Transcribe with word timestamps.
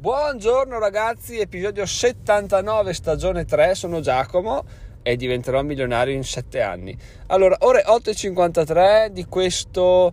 Buongiorno 0.00 0.78
ragazzi, 0.78 1.40
episodio 1.40 1.84
79, 1.84 2.94
stagione 2.94 3.44
3, 3.44 3.74
sono 3.74 3.98
Giacomo 3.98 4.62
e 5.02 5.16
diventerò 5.16 5.60
milionario 5.64 6.14
in 6.14 6.22
7 6.22 6.60
anni. 6.60 6.96
Allora, 7.26 7.56
ore 7.62 7.82
8.53 7.84 9.08
di 9.08 9.24
questo 9.24 10.12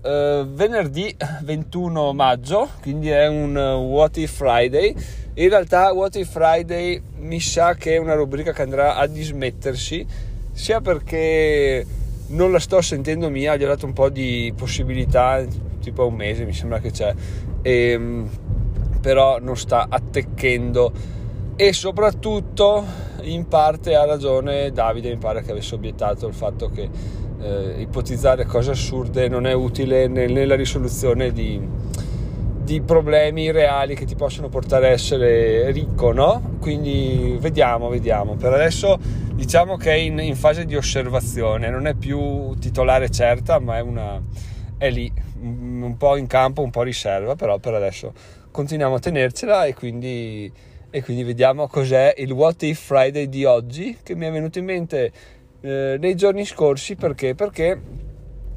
eh, 0.00 0.42
venerdì 0.48 1.14
21 1.42 2.14
maggio, 2.14 2.70
quindi 2.80 3.10
è 3.10 3.26
un 3.26 3.54
uh, 3.54 3.84
What 3.92 4.16
If 4.16 4.36
Friday. 4.36 4.94
In 5.34 5.48
realtà 5.50 5.92
What 5.92 6.16
If 6.16 6.30
Friday 6.30 7.02
mi 7.18 7.38
sa 7.38 7.74
che 7.74 7.96
è 7.96 7.98
una 7.98 8.14
rubrica 8.14 8.54
che 8.54 8.62
andrà 8.62 8.96
a 8.96 9.06
dismettersi, 9.06 10.06
sia 10.50 10.80
perché 10.80 11.84
non 12.28 12.52
la 12.52 12.58
sto 12.58 12.80
sentendo 12.80 13.28
mia, 13.28 13.54
gli 13.56 13.64
ho 13.64 13.68
dato 13.68 13.84
un 13.84 13.92
po' 13.92 14.08
di 14.08 14.50
possibilità, 14.56 15.44
tipo 15.82 16.06
un 16.06 16.14
mese 16.14 16.46
mi 16.46 16.54
sembra 16.54 16.78
che 16.78 16.90
c'è. 16.90 17.14
E, 17.60 17.90
ehm, 17.90 18.28
però 19.06 19.38
non 19.38 19.56
sta 19.56 19.86
attecchendo. 19.88 20.90
E 21.54 21.72
soprattutto 21.72 22.84
in 23.20 23.46
parte 23.46 23.94
ha 23.94 24.04
ragione 24.04 24.72
Davide 24.72 25.10
mi 25.10 25.16
pare 25.16 25.42
che 25.42 25.52
avesse 25.52 25.76
obiettato 25.76 26.26
il 26.26 26.34
fatto 26.34 26.68
che 26.70 26.90
eh, 27.40 27.74
ipotizzare 27.82 28.46
cose 28.46 28.72
assurde 28.72 29.28
non 29.28 29.46
è 29.46 29.52
utile 29.52 30.08
nel, 30.08 30.32
nella 30.32 30.56
risoluzione 30.56 31.30
di, 31.30 31.64
di, 32.64 32.80
problemi 32.80 33.52
reali 33.52 33.94
che 33.94 34.06
ti 34.06 34.16
possono 34.16 34.48
portare 34.48 34.88
a 34.88 34.90
essere 34.90 35.70
ricco 35.70 36.10
no? 36.12 36.56
quindi 36.58 37.36
vediamo 37.38 37.88
vediamo. 37.88 38.34
Per 38.34 38.52
adesso 38.52 38.98
diciamo 39.34 39.76
che 39.76 39.92
è 39.92 39.94
in, 39.98 40.18
in 40.18 40.34
fase 40.34 40.64
di 40.64 40.74
osservazione. 40.74 41.70
Non 41.70 41.86
è 41.86 41.94
più 41.94 42.56
titolare 42.58 43.08
certa 43.10 43.60
ma 43.60 43.76
è 43.76 43.82
una 43.82 44.20
è 44.76 44.90
lì. 44.90 45.12
Un 45.38 45.94
po' 45.96 46.16
in 46.16 46.26
campo 46.26 46.62
un 46.62 46.70
po' 46.70 46.82
riserva 46.82 47.36
però 47.36 47.58
per 47.58 47.74
adesso 47.74 48.12
continuiamo 48.56 48.94
a 48.94 48.98
tenercela 48.98 49.66
e 49.66 49.74
quindi, 49.74 50.50
e 50.88 51.02
quindi 51.02 51.24
vediamo 51.24 51.68
cos'è 51.68 52.14
il 52.16 52.32
What 52.32 52.62
If 52.62 52.86
Friday 52.86 53.28
di 53.28 53.44
oggi 53.44 53.98
che 54.02 54.14
mi 54.14 54.24
è 54.24 54.32
venuto 54.32 54.58
in 54.58 54.64
mente 54.64 55.12
eh, 55.60 55.98
nei 56.00 56.14
giorni 56.14 56.46
scorsi 56.46 56.96
perché? 56.96 57.34
perché 57.34 57.78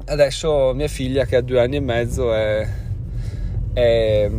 adesso 0.06 0.72
mia 0.72 0.88
figlia 0.88 1.26
che 1.26 1.36
ha 1.36 1.42
due 1.42 1.60
anni 1.60 1.76
e 1.76 1.80
mezzo 1.80 2.32
è, 2.32 2.66
è, 3.74 4.30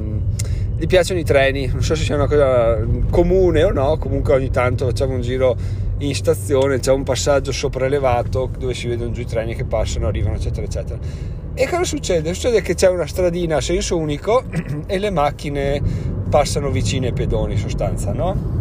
gli 0.77 0.87
piacciono 0.87 1.19
i 1.19 1.23
treni 1.23 1.67
non 1.67 1.83
so 1.83 1.93
se 1.93 2.05
sia 2.05 2.15
una 2.15 2.25
cosa 2.27 2.83
comune 3.11 3.63
o 3.63 3.71
no 3.71 3.99
comunque 3.99 4.33
ogni 4.33 4.49
tanto 4.49 4.87
facciamo 4.87 5.13
un 5.13 5.21
giro 5.21 5.55
in 5.99 6.15
stazione 6.15 6.79
c'è 6.79 6.91
un 6.91 7.03
passaggio 7.03 7.51
sopraelevato 7.51 8.49
dove 8.57 8.73
si 8.73 8.87
vedono 8.87 9.11
giù 9.11 9.21
i 9.21 9.25
treni 9.25 9.53
che 9.53 9.65
passano 9.65 10.07
arrivano 10.07 10.37
eccetera 10.37 10.65
eccetera 10.65 11.40
e 11.61 11.67
cosa 11.67 11.83
succede? 11.83 12.33
Succede 12.33 12.61
che 12.61 12.73
c'è 12.73 12.89
una 12.89 13.05
stradina 13.05 13.57
a 13.57 13.61
senso 13.61 13.95
unico 13.95 14.45
e 14.87 14.97
le 14.97 15.11
macchine 15.11 15.79
passano 16.27 16.71
vicine 16.71 17.07
ai 17.07 17.13
pedoni 17.13 17.53
in 17.53 17.59
sostanza, 17.59 18.13
no? 18.13 18.60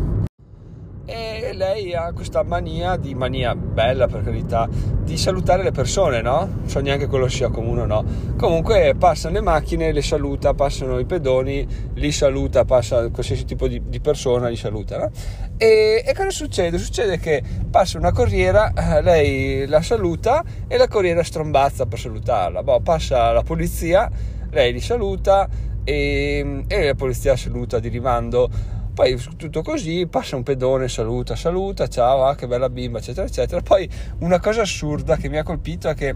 Lei 1.61 1.95
ha 1.95 2.11
questa 2.15 2.43
mania, 2.43 2.97
di 2.97 3.15
mania 3.15 3.55
bella 3.55 4.07
per 4.07 4.25
carità, 4.25 4.67
di 4.67 5.19
salutare 5.19 5.63
le 5.63 5.73
persone, 5.73 6.23
no? 6.23 6.39
Non 6.39 6.63
so 6.65 6.81
neanche 6.81 7.07
quello 7.07 7.29
sia 7.29 7.51
comune 7.51 7.83
o 7.83 7.85
no. 7.85 8.03
Comunque 8.39 8.95
passano 8.99 9.35
le 9.35 9.43
macchine, 9.43 9.93
le 9.93 10.01
saluta, 10.01 10.55
passano 10.55 10.99
i 10.99 11.05
pedoni, 11.05 11.69
li 11.97 12.13
saluta, 12.13 12.65
passa 12.65 13.11
qualsiasi 13.11 13.45
tipo 13.45 13.69
di, 13.69 13.83
di 13.91 14.01
persona, 14.01 14.49
li 14.49 14.57
saluta, 14.57 14.97
no? 14.97 15.11
E, 15.59 16.03
e, 16.03 16.15
cosa 16.15 16.31
succede? 16.31 16.79
Succede 16.79 17.19
che 17.19 17.43
passa 17.71 17.99
una 17.99 18.13
corriera, 18.13 18.73
eh, 18.73 19.03
lei 19.03 19.67
la 19.67 19.83
saluta 19.83 20.43
e 20.67 20.79
la 20.79 20.89
corriera 20.89 21.23
strombazza 21.23 21.85
per 21.85 21.99
salutarla. 21.99 22.63
Boh, 22.63 22.81
passa 22.81 23.33
la 23.33 23.43
polizia, 23.43 24.11
lei 24.49 24.73
li 24.73 24.81
saluta 24.81 25.47
e, 25.85 26.65
e 26.67 26.87
la 26.87 26.95
polizia 26.95 27.37
saluta 27.37 27.79
di 27.79 27.89
rimando. 27.89 28.79
Poi 29.01 29.19
tutto 29.39 29.63
così, 29.63 30.07
passa 30.07 30.37
un 30.37 30.43
pedone, 30.43 30.87
saluta, 30.87 31.35
saluta, 31.35 31.89
ciao, 31.89 32.27
ah, 32.27 32.35
che 32.35 32.47
bella 32.47 32.69
bimba, 32.69 32.99
eccetera, 32.99 33.27
eccetera. 33.27 33.63
Poi 33.63 33.89
una 34.19 34.39
cosa 34.39 34.61
assurda 34.61 35.17
che 35.17 35.31
mi 35.31 35.39
ha 35.39 35.43
colpito 35.43 35.89
è 35.89 35.95
che 35.95 36.15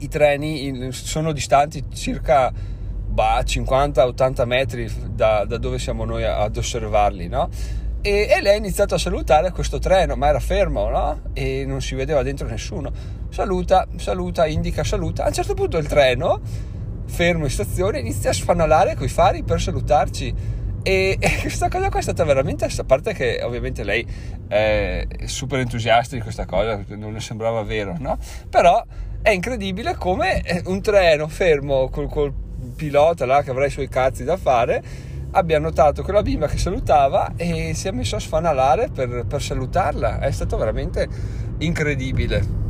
i 0.00 0.08
treni 0.08 0.90
sono 0.90 1.30
distanti 1.30 1.84
circa 1.94 2.52
bah, 3.06 3.44
50-80 3.46 4.44
metri 4.46 4.92
da, 5.10 5.44
da, 5.44 5.58
dove 5.58 5.78
siamo 5.78 6.04
noi 6.04 6.24
ad 6.24 6.56
osservarli, 6.56 7.28
no? 7.28 7.48
E, 8.00 8.26
e, 8.28 8.42
lei 8.42 8.54
ha 8.54 8.58
iniziato 8.58 8.96
a 8.96 8.98
salutare 8.98 9.52
questo 9.52 9.78
treno, 9.78 10.16
ma 10.16 10.26
era 10.26 10.40
fermo, 10.40 10.88
no? 10.88 11.20
E 11.34 11.64
non 11.64 11.80
si 11.80 11.94
vedeva 11.94 12.24
dentro 12.24 12.48
nessuno. 12.48 12.90
Saluta, 13.28 13.86
saluta, 13.94 14.48
indica, 14.48 14.82
saluta. 14.82 15.22
A 15.22 15.28
un 15.28 15.34
certo 15.34 15.54
punto 15.54 15.78
il 15.78 15.86
treno, 15.86 16.40
fermo 17.06 17.44
in 17.44 17.50
stazione, 17.50 18.00
inizia 18.00 18.30
a 18.30 18.34
sfanalare 18.34 18.96
coi 18.96 19.06
fari 19.06 19.44
per 19.44 19.60
salutarci. 19.60 20.60
E, 20.82 21.16
e, 21.20 21.40
questa 21.40 21.68
cosa 21.68 21.88
qua 21.88 22.00
è 22.00 22.02
stata 22.02 22.24
veramente, 22.24 22.64
a 22.64 22.84
parte 22.84 23.12
che 23.12 23.40
ovviamente 23.42 23.84
lei 23.84 24.06
è 24.48 25.06
super 25.24 25.60
entusiasta 25.60 26.16
di 26.16 26.22
questa 26.22 26.46
cosa, 26.46 26.82
non 26.88 27.12
le 27.12 27.20
sembrava 27.20 27.62
vero, 27.62 27.96
no? 27.98 28.18
Però 28.48 28.84
è 29.22 29.30
incredibile 29.30 29.94
come 29.96 30.42
un 30.66 30.82
treno 30.82 31.28
fermo 31.28 31.88
col, 31.88 32.08
col 32.08 32.32
pilota 32.76 33.24
là 33.24 33.42
che 33.42 33.50
avrà 33.50 33.66
i 33.66 33.70
suoi 33.70 33.88
cazzi 33.88 34.24
da 34.24 34.36
fare 34.36 35.10
abbia 35.32 35.58
notato 35.58 36.02
quella 36.02 36.22
bimba 36.22 36.46
che 36.46 36.58
salutava 36.58 37.32
e 37.36 37.72
si 37.74 37.88
è 37.88 37.90
messo 37.90 38.16
a 38.16 38.20
sfanalare 38.20 38.88
per, 38.88 39.24
per 39.26 39.42
salutarla. 39.42 40.20
È 40.20 40.30
stato 40.30 40.56
veramente 40.56 41.08
incredibile. 41.58 42.60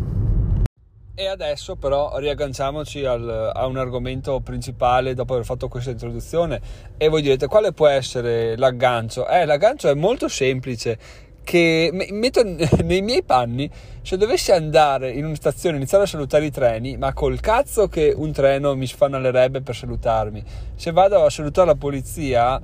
E 1.15 1.27
adesso 1.27 1.77
però 1.77 2.17
riagganciamoci 2.17 3.05
al, 3.05 3.53
a 3.55 3.67
un 3.67 3.77
argomento 3.77 4.41
principale 4.41 5.12
dopo 5.12 5.34
aver 5.34 5.45
fatto 5.45 5.69
questa 5.69 5.91
introduzione 5.91 6.59
e 6.97 7.09
voi 7.09 7.21
direte 7.21 7.49
quale 7.49 7.75
può 7.75 7.87
essere 7.87 8.56
l'aggancio? 8.56 9.28
Eh, 9.28 9.45
l'aggancio 9.45 9.91
è 9.91 9.95
molto 9.95 10.28
semplice 10.28 10.99
che 11.45 11.91
metto 11.93 12.43
nei 12.83 13.03
miei 13.03 13.23
panni 13.23 13.71
se 14.00 14.17
dovessi 14.17 14.53
andare 14.53 15.11
in 15.11 15.27
una 15.27 15.34
stazione 15.34 15.75
e 15.75 15.78
iniziare 15.81 16.05
a 16.05 16.06
salutare 16.06 16.47
i 16.47 16.50
treni 16.50 16.97
ma 16.97 17.12
col 17.12 17.41
cazzo 17.41 17.89
che 17.89 18.15
un 18.17 18.33
treno 18.33 18.75
mi 18.75 18.87
sfanalerebbe 18.87 19.61
per 19.61 19.75
salutarmi 19.75 20.43
se 20.75 20.93
vado 20.93 21.23
a 21.27 21.29
salutare 21.29 21.67
la 21.67 21.75
polizia 21.75 22.59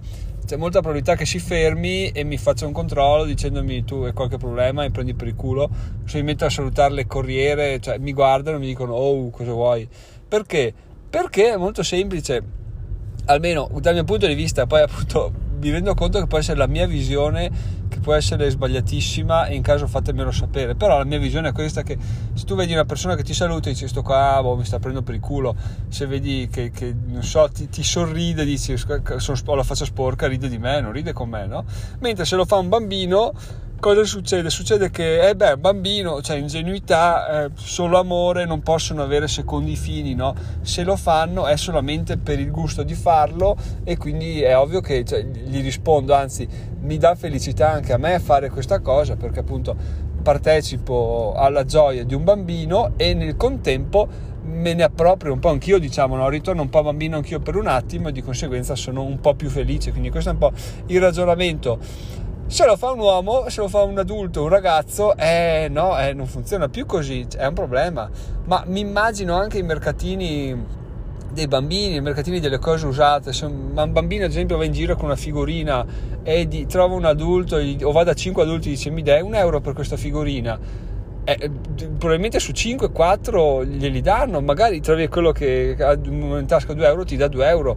c'è 0.48 0.56
molta 0.56 0.80
probabilità 0.80 1.14
che 1.14 1.26
si 1.26 1.38
fermi 1.38 2.08
e 2.08 2.24
mi 2.24 2.38
faccia 2.38 2.66
un 2.66 2.72
controllo 2.72 3.24
dicendomi 3.24 3.84
tu 3.84 3.96
hai 3.96 4.14
qualche 4.14 4.38
problema 4.38 4.82
e 4.82 4.90
prendi 4.90 5.12
per 5.12 5.26
il 5.26 5.34
culo. 5.34 5.68
Se 6.06 6.16
mi 6.16 6.24
metto 6.24 6.46
a 6.46 6.48
salutare 6.48 6.94
le 6.94 7.06
corriere 7.06 7.78
cioè 7.80 7.98
mi 7.98 8.14
guardano 8.14 8.56
e 8.56 8.60
mi 8.60 8.66
dicono 8.66 8.94
oh 8.94 9.28
cosa 9.28 9.52
vuoi? 9.52 9.86
Perché? 10.26 10.72
perché 11.10 11.52
è 11.52 11.56
molto 11.58 11.82
semplice. 11.82 12.42
Almeno 13.26 13.68
dal 13.78 13.92
mio 13.92 14.04
punto 14.04 14.26
di 14.26 14.32
vista 14.32 14.64
poi 14.66 14.80
appunto 14.80 15.30
mi 15.60 15.68
rendo 15.68 15.92
conto 15.92 16.18
che 16.18 16.26
può 16.26 16.38
essere 16.38 16.56
la 16.56 16.66
mia 16.66 16.86
visione 16.86 17.50
che 17.88 17.98
può 17.98 18.14
essere 18.14 18.48
sbagliatissima 18.50 19.46
e 19.46 19.54
in 19.54 19.62
caso 19.62 19.86
fatemelo 19.86 20.30
sapere 20.30 20.74
però 20.74 20.98
la 20.98 21.04
mia 21.04 21.18
visione 21.18 21.48
è 21.48 21.52
questa 21.52 21.82
che 21.82 21.96
se 22.34 22.44
tu 22.44 22.54
vedi 22.54 22.72
una 22.72 22.84
persona 22.84 23.14
che 23.14 23.22
ti 23.22 23.34
saluta 23.34 23.68
e 23.68 23.72
dici 23.72 23.88
sto 23.88 24.02
qua 24.02 24.38
boh, 24.42 24.56
mi 24.56 24.64
sta 24.64 24.78
prendendo 24.78 25.04
per 25.04 25.14
il 25.14 25.20
culo 25.20 25.56
se 25.88 26.06
vedi 26.06 26.48
che, 26.50 26.70
che 26.70 26.94
non 27.06 27.22
so 27.22 27.48
ti, 27.48 27.68
ti 27.68 27.82
sorride 27.82 28.44
dici 28.44 28.72
ho 28.72 29.54
la 29.54 29.62
faccia 29.62 29.84
sporca 29.84 30.26
ride 30.26 30.48
di 30.48 30.58
me 30.58 30.80
non 30.80 30.92
ride 30.92 31.12
con 31.12 31.28
me 31.28 31.46
no? 31.46 31.64
mentre 32.00 32.24
se 32.24 32.36
lo 32.36 32.44
fa 32.44 32.56
un 32.56 32.68
bambino 32.68 33.32
cosa 33.80 34.04
succede? 34.04 34.50
Succede 34.50 34.90
che, 34.90 35.28
eh 35.28 35.36
beh, 35.36 35.56
bambino, 35.56 36.20
cioè 36.20 36.36
ingenuità, 36.36 37.44
eh, 37.44 37.50
solo 37.54 37.98
amore, 37.98 38.44
non 38.44 38.60
possono 38.60 39.02
avere 39.02 39.28
secondi 39.28 39.76
fini, 39.76 40.14
no? 40.14 40.34
Se 40.62 40.82
lo 40.82 40.96
fanno 40.96 41.46
è 41.46 41.56
solamente 41.56 42.18
per 42.18 42.40
il 42.40 42.50
gusto 42.50 42.82
di 42.82 42.94
farlo 42.94 43.56
e 43.84 43.96
quindi 43.96 44.42
è 44.42 44.56
ovvio 44.56 44.80
che 44.80 45.04
cioè, 45.04 45.22
gli 45.22 45.62
rispondo, 45.62 46.14
anzi 46.14 46.48
mi 46.80 46.98
dà 46.98 47.14
felicità 47.14 47.70
anche 47.70 47.92
a 47.92 47.98
me 47.98 48.18
fare 48.18 48.50
questa 48.50 48.80
cosa 48.80 49.16
perché 49.16 49.40
appunto 49.40 49.76
partecipo 50.22 51.34
alla 51.36 51.64
gioia 51.64 52.04
di 52.04 52.14
un 52.14 52.24
bambino 52.24 52.92
e 52.96 53.14
nel 53.14 53.36
contempo 53.36 54.08
me 54.48 54.74
ne 54.74 54.82
approprio 54.82 55.32
un 55.32 55.38
po' 55.38 55.50
anch'io, 55.50 55.78
diciamo, 55.78 56.16
no? 56.16 56.28
ritorno 56.28 56.62
un 56.62 56.70
po' 56.70 56.82
bambino 56.82 57.16
anch'io 57.16 57.38
per 57.38 57.56
un 57.56 57.66
attimo 57.66 58.08
e 58.08 58.12
di 58.12 58.22
conseguenza 58.22 58.74
sono 58.74 59.02
un 59.02 59.20
po' 59.20 59.34
più 59.34 59.48
felice, 59.50 59.90
quindi 59.90 60.10
questo 60.10 60.30
è 60.30 60.32
un 60.32 60.38
po' 60.38 60.52
il 60.86 61.00
ragionamento 61.00 61.78
se 62.48 62.64
lo 62.64 62.76
fa 62.78 62.92
un 62.92 62.98
uomo, 62.98 63.50
se 63.50 63.60
lo 63.60 63.68
fa 63.68 63.82
un 63.82 63.98
adulto, 63.98 64.42
un 64.42 64.48
ragazzo, 64.48 65.14
eh 65.18 65.68
no, 65.70 65.98
eh, 66.00 66.14
non 66.14 66.26
funziona 66.26 66.68
più 66.68 66.86
così, 66.86 67.26
è 67.36 67.44
un 67.44 67.52
problema. 67.52 68.08
Ma 68.46 68.64
mi 68.66 68.80
immagino 68.80 69.34
anche 69.34 69.58
i 69.58 69.62
mercatini 69.62 70.56
dei 71.30 71.46
bambini, 71.46 71.96
i 71.96 72.00
mercatini 72.00 72.40
delle 72.40 72.58
cose 72.58 72.86
usate. 72.86 73.34
Se 73.34 73.44
un 73.44 73.74
bambino, 73.92 74.24
ad 74.24 74.30
esempio, 74.30 74.56
va 74.56 74.64
in 74.64 74.72
giro 74.72 74.96
con 74.96 75.04
una 75.04 75.16
figurina 75.16 75.84
e 76.22 76.48
di, 76.48 76.64
trova 76.64 76.94
un 76.94 77.04
adulto 77.04 77.56
o 77.56 77.92
va 77.92 78.02
da 78.02 78.14
5 78.14 78.42
adulti 78.42 78.68
e 78.68 78.70
dice 78.72 78.88
mi 78.88 79.02
dai 79.02 79.20
un 79.20 79.34
euro 79.34 79.60
per 79.60 79.74
questa 79.74 79.98
figurina. 79.98 80.58
Eh, 81.24 81.50
probabilmente 81.98 82.40
su 82.40 82.52
5, 82.52 82.90
4 82.90 83.64
glieli 83.66 84.00
danno, 84.00 84.40
magari 84.40 84.80
trovi 84.80 85.06
quello 85.08 85.32
che 85.32 85.76
ha 85.78 85.92
in 85.92 86.46
tasca 86.46 86.72
2 86.72 86.86
euro, 86.86 87.04
ti 87.04 87.16
dà 87.16 87.28
2 87.28 87.46
euro, 87.46 87.76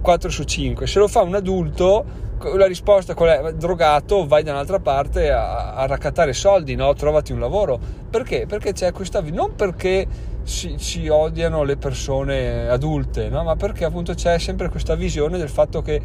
4 0.00 0.30
su 0.30 0.44
5. 0.44 0.86
Se 0.86 0.98
lo 0.98 1.08
fa 1.08 1.22
un 1.22 1.34
adulto 1.34 2.28
la 2.54 2.66
risposta 2.66 3.14
qual 3.14 3.28
è? 3.28 3.52
Drogato, 3.52 4.26
vai 4.26 4.42
da 4.42 4.52
un'altra 4.52 4.78
parte 4.78 5.30
a, 5.30 5.74
a 5.74 5.86
raccattare 5.86 6.32
soldi, 6.32 6.74
no? 6.74 6.94
Trovati 6.94 7.32
un 7.32 7.40
lavoro. 7.40 7.78
Perché? 8.08 8.46
Perché 8.46 8.72
c'è 8.72 8.92
questa 8.92 9.20
non 9.20 9.54
perché 9.54 10.06
si, 10.42 10.76
si 10.78 11.06
odiano 11.08 11.62
le 11.62 11.76
persone 11.76 12.68
adulte, 12.68 13.28
no? 13.28 13.44
Ma 13.44 13.56
perché 13.56 13.84
appunto 13.84 14.14
c'è 14.14 14.38
sempre 14.38 14.68
questa 14.68 14.94
visione 14.94 15.36
del 15.36 15.50
fatto 15.50 15.82
che 15.82 16.00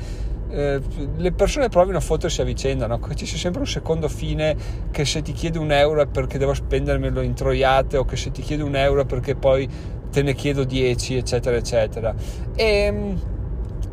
eh, 0.50 0.82
le 1.18 1.32
persone 1.32 1.70
provino 1.70 1.98
a 1.98 2.02
fottersi 2.02 2.42
a 2.42 2.44
vicenda, 2.44 2.88
no? 2.88 3.00
ci 3.16 3.26
sia 3.26 3.38
sempre 3.38 3.62
un 3.62 3.68
secondo 3.68 4.08
fine 4.08 4.56
che 4.92 5.04
se 5.04 5.22
ti 5.22 5.34
chiede 5.34 5.58
un 5.58 5.72
euro 5.72 6.02
è 6.02 6.06
perché 6.06 6.38
devo 6.38 6.54
spendermelo 6.54 7.22
in 7.22 7.34
troiate 7.34 7.98
o 7.98 8.06
che 8.06 8.16
se 8.16 8.32
ti 8.32 8.42
chiede 8.42 8.62
un 8.62 8.76
euro 8.76 9.02
è 9.02 9.06
perché 9.06 9.36
poi 9.36 9.68
te 10.12 10.22
ne 10.22 10.34
chiedo 10.34 10.64
10 10.64 11.18
eccetera 11.18 11.58
eccetera 11.58 12.14
e, 12.56 12.64
ehm, 12.64 13.20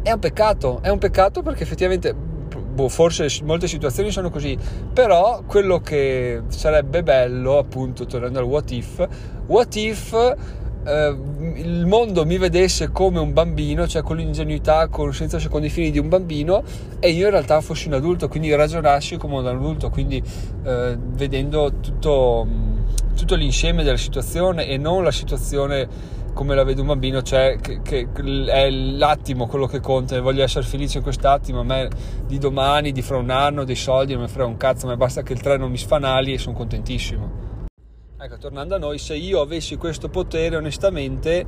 è 0.02 0.10
un 0.10 0.18
peccato, 0.18 0.80
è 0.82 0.88
un 0.88 0.98
peccato 0.98 1.42
perché 1.42 1.62
effettivamente 1.62 2.12
boh, 2.14 2.88
forse 2.88 3.28
molte 3.44 3.68
situazioni 3.68 4.10
sono 4.10 4.30
così, 4.30 4.56
però 4.92 5.42
quello 5.46 5.80
che 5.80 6.42
sarebbe 6.48 7.02
bello, 7.02 7.58
appunto, 7.58 8.06
tornando 8.06 8.38
al 8.38 8.44
what 8.44 8.70
if, 8.70 9.06
what 9.46 9.74
if 9.76 10.36
eh, 10.84 11.16
il 11.54 11.86
mondo 11.86 12.24
mi 12.24 12.38
vedesse 12.38 12.90
come 12.90 13.20
un 13.20 13.32
bambino, 13.32 13.86
cioè 13.86 14.02
con 14.02 14.16
l'ingenuità, 14.16 14.88
con, 14.88 15.12
senza 15.14 15.38
secondi 15.38 15.68
fini 15.68 15.90
di 15.90 15.98
un 15.98 16.08
bambino, 16.08 16.62
e 16.98 17.10
io 17.10 17.26
in 17.26 17.30
realtà 17.30 17.60
fossi 17.60 17.88
un 17.88 17.94
adulto, 17.94 18.28
quindi 18.28 18.52
ragionassi 18.54 19.16
come 19.16 19.36
un 19.36 19.46
adulto, 19.46 19.90
quindi 19.90 20.22
eh, 20.64 20.96
vedendo 20.98 21.72
tutto, 21.80 22.46
tutto 23.14 23.34
l'insieme 23.34 23.82
della 23.84 23.96
situazione 23.96 24.66
e 24.66 24.76
non 24.78 25.04
la 25.04 25.12
situazione 25.12 26.20
come 26.32 26.54
la 26.54 26.64
vede 26.64 26.80
un 26.80 26.86
bambino, 26.86 27.22
cioè 27.22 27.58
che, 27.60 27.80
che, 27.82 28.08
è 28.46 28.70
l'attimo 28.70 29.46
quello 29.46 29.66
che 29.66 29.80
conta, 29.80 30.20
voglio 30.20 30.42
essere 30.42 30.64
felice 30.64 30.98
in 30.98 31.02
quest'attimo, 31.02 31.60
a 31.60 31.64
me 31.64 31.88
di 32.26 32.38
domani, 32.38 32.92
di 32.92 33.02
fra 33.02 33.16
un 33.16 33.30
anno, 33.30 33.64
dei 33.64 33.76
soldi 33.76 34.14
non 34.14 34.22
mi 34.22 34.28
frega 34.28 34.48
un 34.48 34.56
cazzo, 34.56 34.86
ma 34.86 34.96
basta 34.96 35.22
che 35.22 35.32
il 35.32 35.40
treno 35.40 35.68
mi 35.68 35.76
sfanali 35.76 36.32
e 36.32 36.38
sono 36.38 36.56
contentissimo. 36.56 37.50
Ecco, 38.18 38.38
tornando 38.38 38.76
a 38.76 38.78
noi, 38.78 38.98
se 38.98 39.16
io 39.16 39.40
avessi 39.40 39.76
questo 39.76 40.08
potere, 40.08 40.56
onestamente 40.56 41.44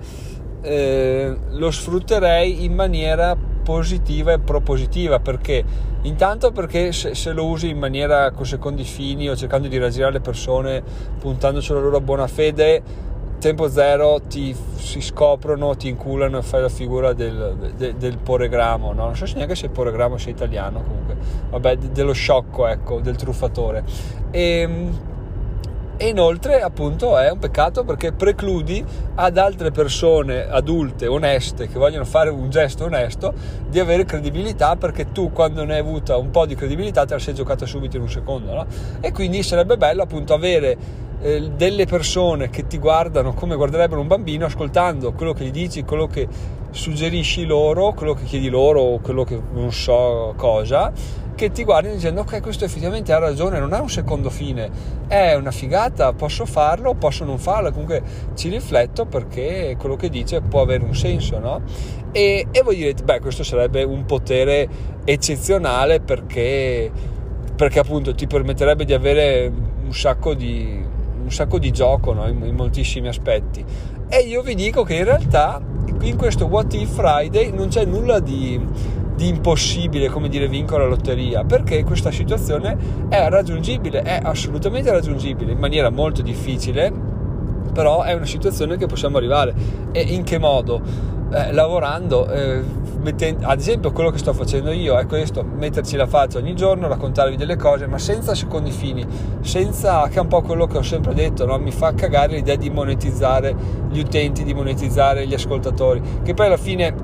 eh, 0.61 1.37
lo 1.51 1.71
sfrutterei 1.71 2.65
in 2.65 2.75
maniera 2.75 3.37
positiva 3.37 4.33
e 4.33 4.39
propositiva 4.39 5.21
perché 5.21 5.65
intanto 6.03 6.53
perché 6.53 6.93
se, 6.93 7.15
se, 7.15 7.33
lo 7.33 7.47
usi 7.47 7.71
in 7.71 7.79
maniera 7.79 8.31
con 8.31 8.45
secondi 8.45 8.85
fini 8.85 9.29
o 9.29 9.37
cercando 9.37 9.69
di 9.69 9.79
raggirare 9.79 10.13
le 10.13 10.21
persone 10.21 10.83
puntando 11.19 11.61
sulla 11.61 11.81
loro 11.81 12.01
buona 12.01 12.27
fede 12.27 13.13
tempo 13.45 13.69
zero 13.69 14.23
ti 14.27 14.57
si 14.77 15.03
scoprono, 15.03 15.77
ti 15.77 15.89
inculano 15.89 16.39
e 16.39 16.43
fai 16.43 16.63
la 16.63 16.71
figura 16.71 17.13
del, 17.13 17.75
del, 17.77 17.95
del 17.97 18.17
poregramo, 18.17 18.95
no? 18.95 19.05
non 19.05 19.17
so 19.17 19.27
se 19.27 19.35
neanche 19.35 19.55
se 19.55 19.67
il 19.67 19.71
poregramo 19.71 20.17
sia 20.17 20.33
italiano 20.33 20.83
comunque, 20.83 21.17
vabbè 21.51 21.77
dello 21.77 22.15
sciocco 22.15 22.67
ecco, 22.67 23.01
del 23.01 23.17
truffatore 23.17 23.85
e 24.31 24.61
ehm, 24.61 24.99
e 25.97 26.09
inoltre 26.09 26.61
appunto 26.61 27.17
è 27.17 27.31
un 27.31 27.39
peccato 27.39 27.85
perché 27.85 28.13
precludi 28.13 28.85
ad 29.15 29.39
altre 29.39 29.71
persone 29.71 30.45
adulte, 30.45 31.07
oneste, 31.07 31.69
che 31.69 31.79
vogliono 31.79 32.05
fare 32.05 32.31
un 32.31 32.51
gesto 32.51 32.85
onesto, 32.85 33.33
di 33.69 33.79
avere 33.79 34.05
credibilità 34.05 34.75
perché 34.75 35.13
tu 35.13 35.31
quando 35.31 35.65
ne 35.65 35.75
hai 35.75 35.81
avuta 35.81 36.17
un 36.17 36.31
po' 36.31 36.47
di 36.47 36.57
credibilità 36.57 37.05
te 37.05 37.15
la 37.15 37.21
sei 37.21 37.35
giocata 37.35 37.65
subito 37.65 37.97
in 37.97 38.03
un 38.03 38.11
secondo, 38.11 38.53
no? 38.53 38.67
E 39.01 39.13
quindi 39.13 39.45
sarebbe 39.45 39.77
bello 39.77 40.03
appunto 40.03 40.35
avere 40.35 40.77
eh, 41.25 41.51
delle 41.57 41.87
persone 41.87 42.51
che 42.51 42.67
ti 42.67 42.77
guardano 42.77 43.33
come 43.33 43.57
guarderebbero 43.57 43.99
un 43.99 44.07
bambino 44.07 44.45
ascoltando 44.45 45.13
quello 45.15 45.33
che 45.33 45.47
gli 45.47 45.51
dici, 45.51 45.83
quello 45.83 46.07
che 46.07 46.29
suggerisci 46.71 47.47
loro, 47.47 47.95
quello 47.95 48.13
che 48.13 48.25
chiedi 48.25 48.51
loro 48.51 48.83
o 48.83 49.01
quello 49.01 49.25
che 49.25 49.41
non 49.53 49.73
so 49.73 50.35
cosa 50.37 50.93
che 51.35 51.51
ti 51.51 51.65
guardano 51.65 51.95
dicendo 51.95 52.21
ok 52.21 52.41
questo 52.41 52.65
effettivamente 52.65 53.13
ha 53.13 53.19
ragione 53.19 53.59
non 53.59 53.73
ha 53.73 53.81
un 53.81 53.89
secondo 53.89 54.31
fine 54.31 54.71
è 55.09 55.35
una 55.35 55.51
figata 55.51 56.13
posso 56.13 56.47
farlo 56.47 56.95
posso 56.95 57.25
non 57.25 57.39
farlo 57.39 57.73
comunque 57.73 58.03
ci 58.35 58.49
rifletto 58.49 59.05
perché 59.07 59.75
quello 59.77 59.97
che 59.97 60.11
dice 60.11 60.43
può 60.43 60.61
avere 60.61 60.85
un 60.85 60.95
senso 60.95 61.41
no? 61.41 61.63
e, 62.13 62.47
e 62.53 62.63
voi 62.63 62.77
direte 62.77 63.03
beh 63.03 63.19
questo 63.19 63.43
sarebbe 63.43 63.83
un 63.83 64.05
potere 64.05 64.69
eccezionale 65.05 65.99
perché, 65.99 66.89
perché 67.57 67.79
appunto 67.81 68.15
ti 68.15 68.29
permetterebbe 68.29 68.85
di 68.85 68.93
avere 68.93 69.53
un 69.85 69.93
sacco 69.93 70.35
di, 70.35 70.83
un 71.25 71.31
sacco 71.33 71.59
di 71.59 71.71
gioco 71.71 72.13
no? 72.13 72.29
in, 72.29 72.41
in 72.45 72.55
moltissimi 72.55 73.09
aspetti 73.09 73.65
e 74.09 74.19
io 74.19 74.43
vi 74.43 74.55
dico 74.55 74.85
che 74.85 74.95
in 74.95 75.05
realtà 75.05 75.61
in 76.03 76.17
questo 76.17 76.47
What 76.47 76.75
If 76.75 76.95
Friday 76.95 77.51
non 77.51 77.69
c'è 77.69 77.85
nulla 77.85 78.21
di 78.21 79.03
di 79.15 79.29
impossibile 79.29 80.09
come 80.09 80.29
dire 80.29 80.49
vincere 80.49 80.83
la 80.83 80.89
lotteria 80.89 81.45
perché 81.45 81.85
questa 81.85 82.11
situazione 82.11 82.77
è 83.09 83.29
raggiungibile 83.29 84.03
è 84.03 84.21
assolutamente 84.23 84.91
raggiungibile 84.91 85.53
in 85.53 85.59
maniera 85.59 85.89
molto 85.91 86.21
difficile 86.21 86.93
però 87.73 88.03
è 88.03 88.13
una 88.13 88.27
situazione 88.27 88.77
che 88.77 88.87
possiamo 88.87 89.17
arrivare 89.17 89.55
e 89.93 90.01
in 90.01 90.25
che 90.25 90.39
modo 90.39 90.81
eh, 91.33 91.53
lavorando 91.53 92.29
eh, 92.29 92.63
mettendo, 93.05 93.47
ad 93.47 93.59
esempio 93.59 93.93
quello 93.93 94.11
che 94.11 94.19
sto 94.19 94.33
facendo 94.33 94.73
io 94.73 94.99
è 94.99 95.07
questo 95.07 95.45
metterci 95.45 95.95
la 95.95 96.07
faccia 96.07 96.39
ogni 96.39 96.57
giorno 96.57 96.89
raccontarvi 96.89 97.37
delle 97.37 97.57
cose 97.57 97.87
ma 97.87 97.99
senza 97.99 98.35
secondi 98.35 98.71
fini 98.71 99.07
senza 99.43 100.09
che 100.09 100.17
è 100.17 100.21
un 100.21 100.29
po' 100.29 100.41
quello 100.41 100.67
che 100.67 100.79
ho 100.79 100.83
sempre 100.83 101.13
detto 101.13 101.45
no? 101.45 101.59
mi 101.59 101.71
fa 101.71 101.93
cagare 101.93 102.37
l'idea 102.37 102.57
di 102.57 102.71
monetizzare 102.71 103.55
gli 103.91 104.01
utenti 104.01 104.43
di 104.43 104.55
monetizzare 104.55 105.27
gli 105.27 105.35
ascoltatori 105.35 106.01
che 106.23 106.33
poi 106.33 106.47
alla 106.47 106.57
fine 106.57 106.95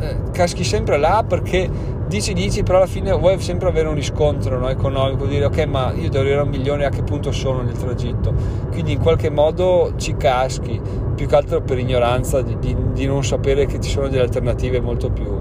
eh, 0.00 0.16
caschi 0.32 0.64
sempre 0.64 0.96
là 0.96 1.22
perché 1.28 1.68
dici 2.08 2.32
dici 2.32 2.62
però 2.62 2.78
alla 2.78 2.86
fine 2.86 3.12
vuoi 3.12 3.38
sempre 3.40 3.68
avere 3.68 3.88
un 3.88 3.94
riscontro 3.94 4.58
no, 4.58 4.68
economico 4.68 5.26
dire 5.26 5.44
ok 5.44 5.66
ma 5.66 5.92
io 5.92 6.08
devo 6.08 6.20
arrivare 6.20 6.40
a 6.40 6.44
un 6.44 6.50
milione 6.50 6.84
a 6.86 6.88
che 6.88 7.02
punto 7.02 7.30
sono 7.30 7.60
nel 7.60 7.76
tragitto 7.76 8.32
quindi 8.70 8.92
in 8.92 9.00
qualche 9.00 9.30
modo 9.30 9.92
ci 9.96 10.16
caschi 10.16 10.80
più 11.14 11.26
che 11.26 11.36
altro 11.36 11.60
per 11.62 11.78
ignoranza 11.78 12.42
di, 12.42 12.58
di, 12.58 12.76
di 12.92 13.06
non 13.06 13.24
sapere 13.24 13.66
che 13.66 13.80
ci 13.80 13.90
sono 13.90 14.08
delle 14.08 14.22
alternative 14.22 14.80
molto 14.80 15.10
più, 15.10 15.40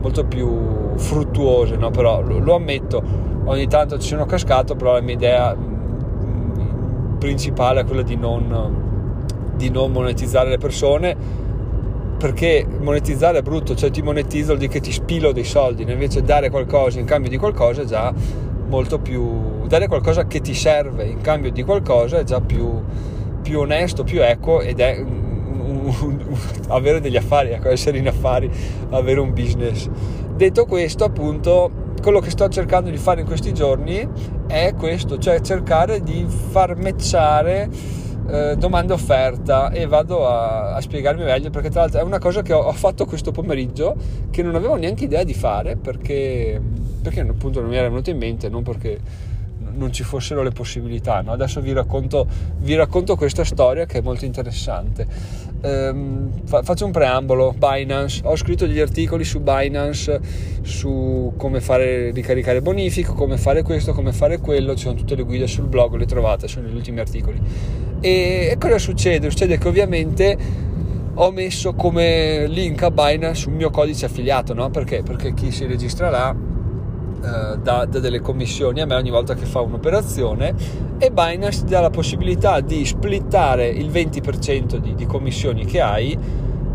molto 0.00 0.24
più 0.24 0.96
fruttuose 0.96 1.76
no? 1.76 1.90
però 1.90 2.22
lo, 2.22 2.38
lo 2.38 2.54
ammetto 2.54 3.02
ogni 3.44 3.66
tanto 3.68 3.98
ci 3.98 4.08
sono 4.08 4.26
cascato 4.26 4.74
però 4.74 4.94
la 4.94 5.00
mia 5.00 5.14
idea 5.14 5.54
mm, 5.54 7.18
principale 7.18 7.80
è 7.80 7.84
quella 7.84 8.02
di 8.02 8.16
non, 8.16 9.52
di 9.54 9.70
non 9.70 9.92
monetizzare 9.92 10.50
le 10.50 10.58
persone 10.58 11.40
perché 12.22 12.64
monetizzare 12.78 13.38
è 13.38 13.42
brutto, 13.42 13.74
cioè 13.74 13.90
ti 13.90 14.00
monetizzo 14.00 14.46
vuol 14.46 14.58
dire 14.58 14.70
che 14.70 14.78
ti 14.78 14.92
spilo 14.92 15.32
dei 15.32 15.42
soldi, 15.42 15.82
invece 15.82 16.22
dare 16.22 16.50
qualcosa 16.50 17.00
in 17.00 17.04
cambio 17.04 17.28
di 17.28 17.36
qualcosa 17.36 17.82
è 17.82 17.84
già 17.84 18.14
molto 18.68 19.00
più... 19.00 19.66
dare 19.66 19.88
qualcosa 19.88 20.26
che 20.28 20.40
ti 20.40 20.54
serve 20.54 21.02
in 21.02 21.20
cambio 21.20 21.50
di 21.50 21.64
qualcosa 21.64 22.20
è 22.20 22.22
già 22.22 22.40
più, 22.40 22.80
più 23.42 23.58
onesto, 23.58 24.04
più 24.04 24.22
equo 24.22 24.60
ed 24.60 24.78
è 24.78 25.04
un, 26.00 26.18
un, 26.26 26.38
avere 26.68 27.00
degli 27.00 27.16
affari, 27.16 27.50
ecco, 27.50 27.68
essere 27.68 27.98
in 27.98 28.08
affari, 28.08 28.50
avere 28.90 29.20
un 29.20 29.32
business. 29.32 29.88
Detto 30.34 30.64
questo, 30.64 31.04
appunto, 31.04 31.70
quello 32.00 32.20
che 32.20 32.30
sto 32.30 32.48
cercando 32.48 32.90
di 32.90 32.96
fare 32.96 33.20
in 33.20 33.26
questi 33.26 33.52
giorni 33.52 34.06
è 34.46 34.74
questo, 34.76 35.18
cioè 35.18 35.40
cercare 35.40 36.02
di 36.02 36.26
far 36.26 36.76
matchare 36.76 37.68
eh, 38.28 38.56
domanda 38.56 38.94
offerta 38.94 39.70
e 39.70 39.86
vado 39.86 40.28
a, 40.28 40.74
a, 40.74 40.80
spiegarmi 40.80 41.24
meglio 41.24 41.50
perché 41.50 41.70
tra 41.70 41.82
l'altro 41.82 42.00
è 42.00 42.02
una 42.02 42.18
cosa 42.18 42.42
che 42.42 42.52
ho, 42.52 42.60
ho, 42.60 42.72
fatto 42.72 43.04
questo 43.04 43.32
pomeriggio 43.32 43.96
che 44.30 44.42
non 44.42 44.54
avevo 44.54 44.76
neanche 44.76 45.04
idea 45.04 45.24
di 45.24 45.34
fare 45.34 45.76
perché, 45.76 46.60
perché 47.02 47.20
appunto 47.20 47.60
non 47.60 47.68
mi 47.68 47.76
era 47.76 47.88
venuto 47.88 48.10
in 48.10 48.18
mente 48.18 48.48
non 48.48 48.62
perché 48.62 49.00
non 49.74 49.92
ci 49.92 50.02
fossero 50.02 50.42
le 50.42 50.50
possibilità. 50.50 51.20
No? 51.20 51.32
Adesso 51.32 51.60
vi 51.60 51.72
racconto, 51.72 52.26
vi 52.58 52.74
racconto, 52.74 53.16
questa 53.16 53.44
storia 53.44 53.86
che 53.86 53.98
è 53.98 54.00
molto 54.02 54.24
interessante. 54.24 55.06
Ehm, 55.62 56.44
fa, 56.44 56.62
faccio 56.62 56.84
un 56.84 56.90
preambolo. 56.90 57.54
Binance. 57.56 58.20
Ho 58.24 58.36
scritto 58.36 58.66
degli 58.66 58.80
articoli 58.80 59.24
su 59.24 59.40
Binance 59.40 60.20
su 60.62 61.32
come 61.36 61.60
fare 61.60 62.10
ricaricare 62.10 62.60
bonifico, 62.60 63.14
come 63.14 63.36
fare 63.36 63.62
questo, 63.62 63.92
come 63.92 64.12
fare 64.12 64.38
quello. 64.38 64.74
Ci 64.74 64.84
sono 64.84 64.94
tutte 64.94 65.14
le 65.14 65.22
guide 65.22 65.46
sul 65.46 65.66
blog, 65.66 65.94
le 65.96 66.06
trovate, 66.06 66.48
sono 66.48 66.68
gli 66.68 66.74
ultimi 66.74 67.00
articoli. 67.00 67.40
E, 68.00 68.48
e 68.50 68.56
cosa 68.58 68.78
succede? 68.78 69.30
Succede 69.30 69.58
che 69.58 69.68
ovviamente 69.68 70.36
ho 71.14 71.30
messo 71.30 71.74
come 71.74 72.46
link 72.48 72.82
a 72.82 72.90
Binance 72.90 73.48
un 73.48 73.54
mio 73.54 73.70
codice 73.70 74.06
affiliato, 74.06 74.54
no? 74.54 74.70
Perché? 74.70 75.02
Perché 75.02 75.34
chi 75.34 75.50
si 75.50 75.66
registra 75.66 76.10
là 76.10 76.51
eh, 77.22 77.58
dà, 77.58 77.84
dà, 77.84 77.98
delle 78.00 78.20
commissioni 78.20 78.80
a 78.80 78.86
me 78.86 78.96
ogni 78.96 79.10
volta 79.10 79.34
che 79.34 79.44
fa 79.44 79.60
un'operazione 79.60 80.54
e 80.98 81.10
Binance 81.10 81.64
ti 81.64 81.70
dà 81.70 81.80
la 81.80 81.90
possibilità 81.90 82.60
di 82.60 82.84
splittare 82.84 83.68
il 83.68 83.90
20% 83.90 84.76
di, 84.76 84.94
di 84.94 85.06
commissioni 85.06 85.64
che 85.64 85.80
hai 85.80 86.18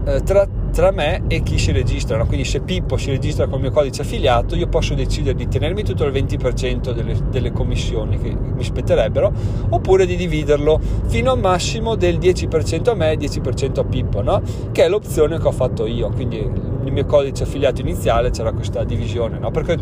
eh, 0.08 0.24
tra, 0.24 0.48
tra, 0.72 0.92
me 0.92 1.24
e 1.28 1.44
chi 1.44 1.60
si 1.60 1.74
registra. 1.74 2.24
Quindi 2.24 2.46
se 2.46 2.62
Pippo 2.62 2.96
si 2.96 3.10
registra 3.10 3.46
con 3.46 3.56
il 3.56 3.64
mio 3.64 3.72
codice 3.72 4.04
affiliato, 4.04 4.56
io 4.56 4.68
posso 4.68 4.94
decidere 4.94 5.36
di 5.36 5.50
tenermi 5.50 5.84
tutto 5.84 6.06
il 6.06 6.14
20% 6.14 6.94
delle, 6.94 7.18
delle 7.30 7.52
commissioni 7.52 8.18
che 8.18 8.34
mi 8.34 8.64
spetterebbero, 8.64 9.34
oppure 9.70 10.06
di 10.06 10.16
dividerlo 10.16 10.80
fino 11.08 11.32
a 11.32 11.34
un 11.34 11.42
massimo 11.42 11.96
del 11.96 12.18
10% 12.20 12.90
a 12.90 12.94
me 12.94 13.12
e 13.12 13.18
10% 13.18 13.80
a 13.80 13.84
Pippo, 13.84 14.22
no? 14.22 14.42
che 14.72 14.86
è 14.86 14.88
l'opzione 14.88 15.38
che 15.40 15.48
ho 15.48 15.52
fatto 15.52 15.86
io. 15.86 16.10
Quindi 16.10 16.77
nel 16.88 16.94
mio 16.94 17.06
codice 17.06 17.44
affiliato 17.44 17.82
iniziale 17.82 18.32
c'era 18.32 18.52
questa 18.54 18.84
divisione. 18.84 19.38
No? 19.38 19.52
Perché 19.52 19.78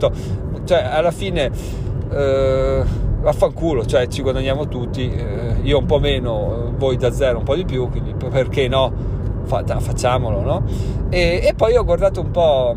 cioè, 0.65 0.83
alla 0.83 1.11
fine... 1.11 1.51
Eh, 2.11 3.03
vaffanculo, 3.25 3.83
cioè 3.87 4.05
ci 4.07 4.21
guadagniamo 4.21 4.67
tutti, 4.67 5.11
eh, 5.11 5.55
io 5.63 5.79
un 5.79 5.85
po' 5.87 5.97
meno, 5.97 6.71
voi 6.77 6.95
da 6.95 7.11
zero 7.11 7.39
un 7.39 7.43
po' 7.43 7.55
di 7.55 7.65
più, 7.65 7.89
quindi 7.89 8.13
perché 8.13 8.67
no? 8.67 8.93
facciamolo, 9.45 10.41
no? 10.41 10.63
E, 11.09 11.41
e, 11.43 11.53
poi 11.55 11.75
ho 11.75 11.83
guardato 11.83 12.21
un 12.21 12.29
po' 12.29 12.75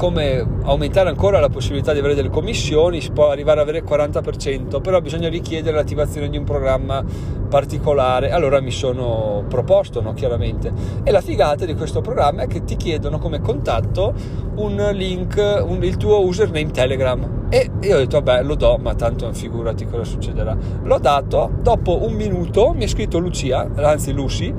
come 0.00 0.42
aumentare 0.62 1.10
ancora 1.10 1.40
la 1.40 1.50
possibilità 1.50 1.92
di 1.92 1.98
avere 1.98 2.14
delle 2.14 2.30
commissioni, 2.30 3.02
si 3.02 3.10
può 3.10 3.28
arrivare 3.28 3.60
ad 3.60 3.68
avere 3.68 3.84
il 3.84 3.90
40%, 3.90 4.80
però 4.80 4.98
bisogna 5.02 5.28
richiedere 5.28 5.76
l'attivazione 5.76 6.30
di 6.30 6.38
un 6.38 6.44
programma 6.44 7.04
particolare. 7.50 8.30
Allora 8.30 8.62
mi 8.62 8.70
sono 8.70 9.44
proposto, 9.46 10.00
no, 10.00 10.14
chiaramente. 10.14 10.72
E 11.02 11.10
la 11.10 11.20
figata 11.20 11.66
di 11.66 11.74
questo 11.74 12.00
programma 12.00 12.44
è 12.44 12.46
che 12.46 12.64
ti 12.64 12.76
chiedono 12.76 13.18
come 13.18 13.42
contatto 13.42 14.14
un 14.54 14.88
link, 14.94 15.36
un, 15.66 15.84
il 15.84 15.98
tuo 15.98 16.24
username 16.24 16.70
Telegram. 16.70 17.48
E 17.50 17.70
io 17.82 17.96
ho 17.96 17.98
detto, 17.98 18.22
vabbè, 18.22 18.42
lo 18.42 18.54
do, 18.54 18.78
ma 18.80 18.94
tanto 18.94 19.30
figurati 19.34 19.84
cosa 19.84 20.04
succederà. 20.04 20.56
L'ho 20.82 20.98
dato, 20.98 21.50
dopo 21.60 22.06
un 22.06 22.14
minuto 22.14 22.72
mi 22.74 22.84
ha 22.84 22.88
scritto 22.88 23.18
Lucia, 23.18 23.68
anzi 23.74 24.12
Lucy, 24.14 24.54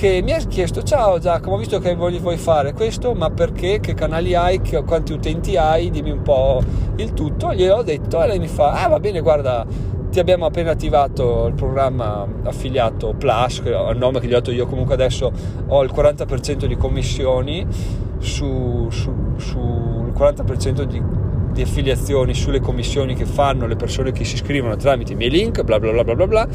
che 0.00 0.22
mi 0.22 0.32
ha 0.32 0.38
chiesto 0.38 0.82
ciao 0.82 1.18
Giacomo, 1.18 1.58
visto 1.58 1.78
che 1.78 1.94
vuoi 1.94 2.38
fare 2.38 2.72
questo, 2.72 3.12
ma 3.12 3.28
perché, 3.28 3.80
che 3.80 3.92
canali 3.92 4.34
hai, 4.34 4.58
quanti 4.86 5.12
utenti 5.12 5.58
hai, 5.58 5.90
dimmi 5.90 6.10
un 6.10 6.22
po' 6.22 6.62
il 6.96 7.12
tutto, 7.12 7.52
gliel'ho 7.52 7.82
detto 7.82 8.22
e 8.22 8.26
lei 8.26 8.38
mi 8.38 8.48
fa, 8.48 8.82
ah 8.82 8.88
va 8.88 8.98
bene 8.98 9.20
guarda, 9.20 9.66
ti 10.10 10.18
abbiamo 10.18 10.46
appena 10.46 10.70
attivato 10.70 11.48
il 11.48 11.52
programma 11.52 12.26
affiliato 12.44 13.12
Plus, 13.12 13.60
che 13.60 13.68
il 13.68 13.98
nome 13.98 14.20
che 14.20 14.26
gli 14.26 14.30
ho 14.30 14.36
dato 14.36 14.52
io, 14.52 14.64
comunque 14.64 14.94
adesso 14.94 15.30
ho 15.66 15.82
il 15.82 15.92
40% 15.94 16.64
di 16.64 16.76
commissioni 16.78 17.66
su, 18.20 18.88
su, 18.88 19.12
su 19.36 19.58
il 19.58 20.14
40% 20.18 20.82
di 20.84 21.28
di 21.50 21.62
affiliazioni 21.62 22.32
sulle 22.32 22.60
commissioni 22.60 23.16
che 23.16 23.24
fanno 23.24 23.66
le 23.66 23.74
persone 23.74 24.12
che 24.12 24.24
si 24.24 24.36
iscrivono 24.36 24.76
tramite 24.76 25.14
i 25.14 25.16
miei 25.16 25.30
link, 25.30 25.62
bla 25.62 25.80
bla 25.80 25.90
bla 25.90 26.04
bla 26.04 26.14
bla 26.14 26.26
bla 26.28 26.48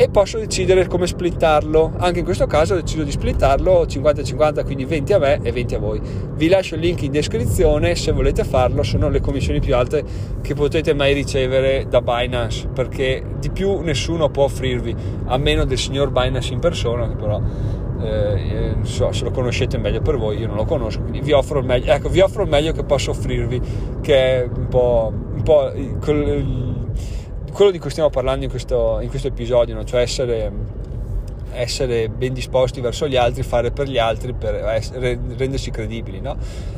e 0.00 0.08
posso 0.08 0.38
decidere 0.38 0.86
come 0.86 1.06
splittarlo. 1.06 1.92
Anche 1.98 2.20
in 2.20 2.24
questo 2.24 2.46
caso 2.46 2.72
ho 2.72 2.80
deciso 2.80 3.02
di 3.02 3.10
splittarlo 3.10 3.84
50-50, 3.84 4.64
quindi 4.64 4.86
20 4.86 5.12
a 5.12 5.18
me 5.18 5.40
e 5.42 5.52
20 5.52 5.74
a 5.74 5.78
voi. 5.78 6.00
Vi 6.32 6.48
lascio 6.48 6.76
il 6.76 6.80
link 6.80 7.02
in 7.02 7.12
descrizione 7.12 7.94
se 7.94 8.10
volete 8.10 8.42
farlo, 8.44 8.82
sono 8.82 9.10
le 9.10 9.20
commissioni 9.20 9.60
più 9.60 9.76
alte 9.76 10.02
che 10.40 10.54
potete 10.54 10.94
mai 10.94 11.12
ricevere 11.12 11.84
da 11.86 12.00
Binance, 12.00 12.68
perché 12.68 13.22
di 13.40 13.50
più 13.50 13.80
nessuno 13.80 14.30
può 14.30 14.44
offrirvi, 14.44 14.96
a 15.26 15.36
meno 15.36 15.66
del 15.66 15.76
signor 15.76 16.10
Binance 16.10 16.54
in 16.54 16.60
persona, 16.60 17.06
che 17.06 17.16
però 17.16 17.38
eh, 18.00 18.76
so, 18.80 19.12
se 19.12 19.24
lo 19.24 19.30
conoscete 19.30 19.76
meglio 19.76 20.00
per 20.00 20.16
voi, 20.16 20.38
io 20.38 20.46
non 20.46 20.56
lo 20.56 20.64
conosco, 20.64 21.00
quindi 21.02 21.20
vi 21.20 21.32
offro 21.32 21.58
il 21.58 21.66
meglio, 21.66 21.92
ecco, 21.92 22.08
vi 22.08 22.20
offro 22.20 22.44
il 22.44 22.48
meglio 22.48 22.72
che 22.72 22.84
posso 22.84 23.10
offrirvi, 23.10 23.60
che 24.00 24.14
è 24.14 24.48
un 24.50 24.68
po', 24.68 25.12
un 25.12 25.42
po 25.42 25.70
quello 27.50 27.70
di 27.70 27.78
cui 27.78 27.90
stiamo 27.90 28.10
parlando 28.10 28.44
in 28.44 28.50
questo, 28.50 28.98
in 29.00 29.08
questo 29.08 29.28
episodio, 29.28 29.74
no? 29.74 29.84
cioè 29.84 30.00
essere, 30.00 30.50
essere, 31.52 32.08
ben 32.08 32.32
disposti 32.32 32.80
verso 32.80 33.08
gli 33.08 33.16
altri, 33.16 33.42
fare 33.42 33.70
per 33.70 33.88
gli 33.88 33.98
altri 33.98 34.32
per 34.32 34.54
essere, 34.54 35.18
rendersi 35.36 35.70
credibili. 35.70 36.20
No? 36.20 36.36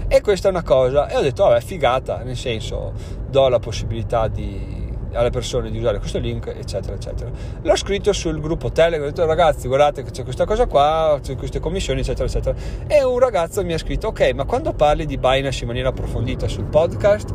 E 0.08 0.20
questa 0.20 0.48
è 0.48 0.50
una 0.50 0.62
cosa, 0.62 1.08
e 1.08 1.16
ho 1.16 1.20
detto, 1.20 1.44
vabbè, 1.44 1.60
figata, 1.60 2.22
nel 2.22 2.36
senso, 2.36 2.92
do 3.28 3.48
la 3.48 3.58
possibilità 3.58 4.28
di 4.28 4.80
alle 5.14 5.30
persone 5.30 5.70
di 5.70 5.78
usare 5.78 5.98
questo 5.98 6.18
link, 6.18 6.46
eccetera, 6.46 6.94
eccetera. 6.94 7.30
L'ho 7.60 7.76
scritto 7.76 8.12
sul 8.12 8.40
gruppo 8.40 8.70
Telegram, 8.70 9.06
ho 9.06 9.10
detto 9.10 9.26
ragazzi, 9.26 9.66
guardate 9.68 10.02
che 10.02 10.10
c'è 10.10 10.24
questa 10.24 10.44
cosa 10.44 10.66
qua, 10.66 11.18
c'è 11.22 11.36
queste 11.36 11.60
commissioni, 11.60 12.00
eccetera, 12.00 12.26
eccetera. 12.26 12.56
E 12.86 13.02
un 13.02 13.18
ragazzo 13.18 13.64
mi 13.64 13.72
ha 13.72 13.78
scritto, 13.78 14.08
ok, 14.08 14.32
ma 14.34 14.44
quando 14.44 14.72
parli 14.72 15.06
di 15.06 15.18
Binance 15.18 15.62
in 15.62 15.68
maniera 15.68 15.90
approfondita 15.90 16.48
sul 16.48 16.64
podcast, 16.64 17.30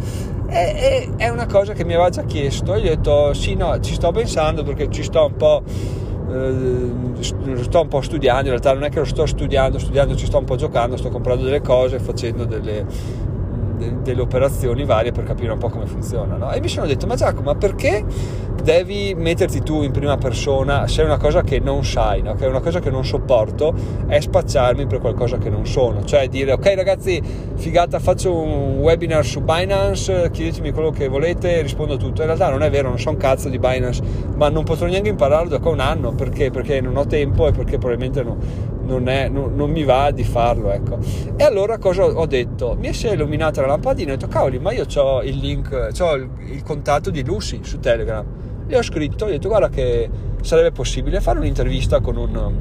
è, 0.48 0.75
è, 0.75 1.10
è 1.16 1.30
una 1.30 1.46
cosa 1.46 1.74
che 1.74 1.86
mi 1.86 1.94
aveva 1.94 2.10
già 2.10 2.24
chiesto. 2.24 2.74
E 2.74 2.82
gli 2.82 2.88
ho 2.88 2.96
detto, 2.96 3.34
sì, 3.34 3.56
no, 3.56 3.80
ci 3.80 3.94
sto 3.94 4.12
pensando 4.12 4.63
perché 4.63 4.89
ci 4.89 5.04
sto 5.04 5.25
un 5.25 5.36
po' 5.36 5.63
eh, 6.30 7.62
sto 7.62 7.82
un 7.82 7.88
po' 7.88 8.01
studiando, 8.01 8.44
in 8.44 8.50
realtà 8.50 8.74
non 8.74 8.84
è 8.84 8.89
che 8.89 9.00
lo 9.00 9.06
sto 9.06 9.25
studiando, 9.25 9.80
studiando 9.80 10.16
ci 10.16 10.25
sto 10.25 10.38
un 10.38 10.46
po' 10.46 10.56
giocando, 10.56 10.98
sto 10.98 11.10
comprando 11.10 11.44
delle 11.44 11.62
cose, 11.62 12.00
facendo 12.00 12.46
delle, 12.46 12.86
delle 13.78 14.22
operazioni 14.22 14.86
varie 14.86 15.12
per 15.12 15.24
capire 15.24 15.52
un 15.52 15.60
po' 15.60 15.70
come 15.70 15.86
funziona. 15.86 16.36
No? 16.36 16.52
E 16.52 16.60
mi 16.60 16.68
sono 16.68 16.86
detto, 16.86 17.06
ma 17.08 17.16
Giacomo, 17.16 17.52
ma 17.52 17.56
perché 17.56 18.04
devi 18.64 19.14
metterti 19.16 19.62
tu 19.62 19.84
in 19.84 19.92
prima 19.92 20.18
persona 20.18 20.88
se 20.88 21.02
è 21.02 21.06
una 21.06 21.18
cosa 21.18 21.42
che 21.42 21.60
non 21.60 21.86
sai, 21.86 22.22
no? 22.22 22.34
che 22.34 22.46
è 22.46 22.50
una 22.50 22.60
cosa 22.60 22.80
che 22.80 22.90
non 22.90 23.06
sopporto, 23.06 23.74
è 24.08 24.20
spacciarmi 24.20 24.88
per 24.88 25.00
qualcosa 25.00 25.38
che 25.38 25.50
non 25.50 25.66
sono. 25.66 26.04
Cioè 26.04 26.28
dire, 26.28 26.52
ok 26.52 26.74
ragazzi, 26.76 27.22
figata, 27.56 28.00
faccio 28.00 28.34
un 28.34 28.80
webinar 28.80 29.24
su 29.24 29.42
Binance, 29.42 30.30
chiedetemi 30.32 30.72
quello 30.72 30.90
che 30.90 31.08
volete, 31.08 31.62
rispondo 31.62 31.94
a 31.94 31.98
tutto. 31.98 32.22
In 32.22 32.28
realtà 32.28 32.50
non 32.50 32.64
è 32.64 32.70
vero, 32.70 32.90
non 32.90 33.00
so 33.00 33.10
un 33.12 33.18
cazzo 33.18 33.50
di 33.50 33.60
Binance, 33.60 34.02
ma 34.36 34.50
non 34.50 34.64
potrò 34.64 34.88
neanche 34.88 35.10
impararlo 35.10 35.50
da 35.50 35.60
qua 35.60 35.72
un 35.72 35.80
anno, 35.80 36.12
perché? 36.12 36.52
Perché 36.52 36.82
non 36.82 36.98
ho 36.98 37.06
tempo 37.06 37.48
e 37.48 37.52
perché 37.52 37.78
probabilmente 37.78 38.24
non, 38.24 38.38
non, 38.88 39.08
è, 39.08 39.27
non, 39.27 39.56
non, 39.56 39.70
mi 39.70 39.84
va 39.84 40.10
di 40.12 40.24
farlo, 40.24 40.72
ecco. 40.72 40.98
E 41.36 41.44
allora 41.44 41.77
cosa 41.77 42.06
ho 42.06 42.25
detto? 42.25 42.75
Mi 42.79 42.94
si 42.94 43.08
è 43.08 43.12
illuminata 43.12 43.62
la 43.62 43.67
lampadina 43.67 44.12
e 44.12 44.13
ho 44.13 44.17
detto, 44.17 44.27
cavoli, 44.27 44.58
ma 44.58 44.72
io 44.72 44.86
ho 44.96 45.22
il 45.22 45.38
link, 45.38 45.91
ho 46.00 46.15
il, 46.15 46.29
il, 46.51 46.63
contatto 46.63 47.12
di 47.12 47.24
Lucy 47.24 47.60
su 47.63 47.79
Telegram. 47.79 48.25
Le 48.65 48.77
ho 48.77 48.82
scritto, 48.82 49.25
ho 49.25 49.29
detto, 49.29 49.48
guarda 49.50 49.70
che 49.70 50.10
sarebbe 50.41 50.72
possibile 50.72 51.22
fare 51.22 51.39
un'intervista 51.39 52.00
con 52.00 52.17
un, 52.17 52.53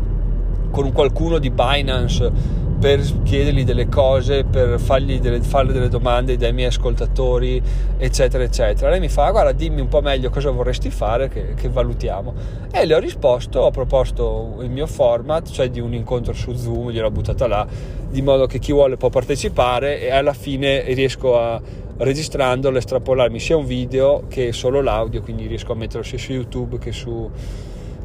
con 0.70 0.84
un 0.84 0.92
qualcuno 0.92 1.38
di 1.38 1.50
Binance 1.50 2.64
per 2.78 3.00
chiedergli 3.22 3.64
delle 3.64 3.88
cose, 3.88 4.44
per 4.44 4.78
fargli 4.78 5.18
delle, 5.18 5.40
farle 5.40 5.72
delle 5.72 5.88
domande 5.88 6.36
dai 6.36 6.52
miei 6.52 6.68
ascoltatori, 6.68 7.62
eccetera, 7.96 8.44
eccetera. 8.44 8.90
Lei 8.90 9.00
mi 9.00 9.08
fa: 9.08 9.30
Guarda, 9.30 9.52
dimmi 9.52 9.80
un 9.80 9.88
po' 9.88 10.00
meglio 10.00 10.30
cosa 10.30 10.50
vorresti 10.50 10.90
fare, 10.90 11.28
che, 11.28 11.54
che 11.54 11.68
valutiamo. 11.68 12.34
E 12.70 12.84
le 12.84 12.94
ho 12.94 12.98
risposto, 12.98 13.60
ho 13.60 13.70
proposto 13.70 14.56
il 14.60 14.70
mio 14.70 14.86
format, 14.86 15.50
cioè 15.50 15.70
di 15.70 15.80
un 15.80 15.94
incontro 15.94 16.32
su 16.32 16.52
Zoom, 16.54 16.90
gliel'ho 16.90 17.10
buttata 17.10 17.46
là, 17.46 17.66
di 18.10 18.22
modo 18.22 18.46
che 18.46 18.58
chi 18.58 18.72
vuole 18.72 18.96
può 18.96 19.08
partecipare 19.08 20.00
e 20.00 20.10
alla 20.10 20.34
fine 20.34 20.82
riesco 20.92 21.38
a 21.38 21.60
registrandolo, 21.98 22.76
estrapolarmi 22.76 23.38
sia 23.38 23.56
un 23.56 23.64
video 23.64 24.24
che 24.28 24.52
solo 24.52 24.82
l'audio, 24.82 25.22
quindi 25.22 25.46
riesco 25.46 25.72
a 25.72 25.76
metterlo 25.76 26.02
sia 26.02 26.18
su 26.18 26.32
YouTube 26.32 26.78
che, 26.78 26.92
su, 26.92 27.30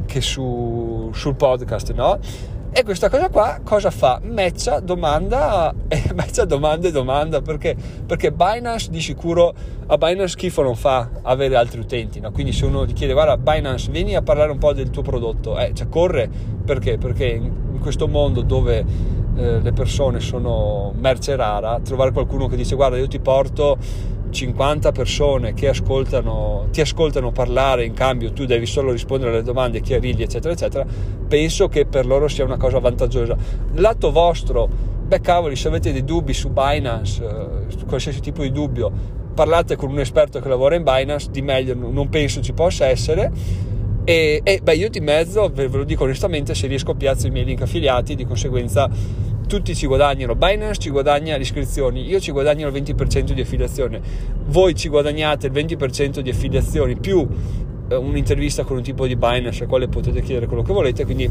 che 0.05 0.21
su, 0.21 1.09
sul 1.13 1.35
podcast, 1.35 1.91
no? 1.93 2.19
E 2.73 2.85
questa 2.85 3.09
cosa 3.09 3.27
qua 3.27 3.59
cosa 3.65 3.91
fa? 3.91 4.21
Matcha 4.23 4.79
domanda, 4.79 5.73
eh, 5.89 6.13
matcha 6.15 6.45
domanda 6.45 6.87
e 6.87 6.91
domanda 6.91 7.41
perché? 7.41 7.75
Perché 8.05 8.31
Binance 8.31 8.89
di 8.89 9.01
sicuro 9.01 9.53
a 9.87 9.97
Binance 9.97 10.29
schifo 10.29 10.61
non 10.61 10.77
fa 10.77 11.09
avere 11.23 11.57
altri 11.57 11.81
utenti, 11.81 12.21
no? 12.21 12.31
quindi 12.31 12.53
se 12.53 12.63
uno 12.63 12.85
ti 12.85 12.93
chiede 12.93 13.11
guarda 13.11 13.35
Binance 13.35 13.91
vieni 13.91 14.15
a 14.15 14.21
parlare 14.21 14.51
un 14.51 14.57
po' 14.57 14.71
del 14.71 14.89
tuo 14.89 15.01
prodotto, 15.01 15.59
eh, 15.59 15.71
cioè 15.73 15.89
corre 15.89 16.29
perché? 16.63 16.97
Perché 16.97 17.25
in 17.25 17.79
questo 17.81 18.07
mondo 18.07 18.41
dove 18.41 18.85
eh, 19.35 19.59
le 19.59 19.73
persone 19.73 20.21
sono 20.21 20.93
merce 20.95 21.35
rara, 21.35 21.77
trovare 21.83 22.13
qualcuno 22.13 22.47
che 22.47 22.55
dice 22.55 22.75
guarda 22.75 22.95
io 22.95 23.09
ti 23.09 23.19
porto 23.19 23.77
50 24.31 24.91
persone 24.91 25.53
che 25.53 25.67
ascoltano, 25.67 26.67
ti 26.71 26.81
ascoltano 26.81 27.31
parlare 27.31 27.85
in 27.85 27.93
cambio 27.93 28.31
tu 28.31 28.45
devi 28.45 28.65
solo 28.65 28.91
rispondere 28.91 29.31
alle 29.31 29.43
domande, 29.43 29.81
chiarirgli 29.81 30.23
eccetera 30.23 30.53
eccetera 30.53 30.85
penso 31.27 31.67
che 31.67 31.85
per 31.85 32.05
loro 32.05 32.27
sia 32.27 32.43
una 32.43 32.57
cosa 32.57 32.79
vantaggiosa. 32.79 33.37
Lato 33.73 34.11
vostro 34.11 34.67
beh 35.07 35.21
cavoli 35.21 35.55
se 35.55 35.67
avete 35.67 35.91
dei 35.91 36.03
dubbi 36.03 36.33
su 36.33 36.49
Binance 36.49 37.23
eh, 37.23 37.85
qualsiasi 37.85 38.21
tipo 38.21 38.41
di 38.43 38.51
dubbio 38.51 39.19
parlate 39.33 39.75
con 39.75 39.89
un 39.89 39.99
esperto 39.99 40.39
che 40.39 40.49
lavora 40.49 40.75
in 40.75 40.83
Binance 40.83 41.29
di 41.31 41.41
meglio 41.41 41.73
non 41.73 42.09
penso 42.09 42.41
ci 42.41 42.53
possa 42.53 42.85
essere. 42.87 43.31
E, 44.03 44.41
e 44.43 44.59
beh 44.63 44.75
io 44.75 44.89
di 44.89 44.99
mezzo 44.99 45.49
ve, 45.53 45.67
lo 45.67 45.83
dico 45.83 46.03
onestamente 46.03 46.55
se 46.55 46.67
riesco 46.67 46.95
piazzo 46.95 47.27
i 47.27 47.29
miei 47.29 47.45
link 47.45 47.61
affiliati 47.61 48.15
di 48.15 48.25
conseguenza 48.25 48.89
tutti 49.51 49.75
ci 49.75 49.85
guadagnano, 49.85 50.33
Binance 50.33 50.79
ci 50.79 50.89
guadagna 50.89 51.35
le 51.35 51.41
iscrizioni, 51.41 52.07
io 52.07 52.21
ci 52.21 52.31
guadagno 52.31 52.69
il 52.69 52.73
20% 52.73 53.33
di 53.33 53.41
affiliazione, 53.41 53.99
voi 54.45 54.73
ci 54.75 54.87
guadagnate 54.87 55.47
il 55.47 55.51
20% 55.51 56.21
di 56.21 56.29
affiliazioni 56.29 56.95
più 56.95 57.27
eh, 57.89 57.95
un'intervista 57.97 58.63
con 58.63 58.77
un 58.77 58.81
tipo 58.81 59.05
di 59.05 59.17
Binance 59.17 59.63
al 59.63 59.67
quale 59.67 59.89
potete 59.89 60.21
chiedere 60.21 60.47
quello 60.47 60.63
che 60.63 60.71
volete, 60.71 61.03
quindi 61.03 61.29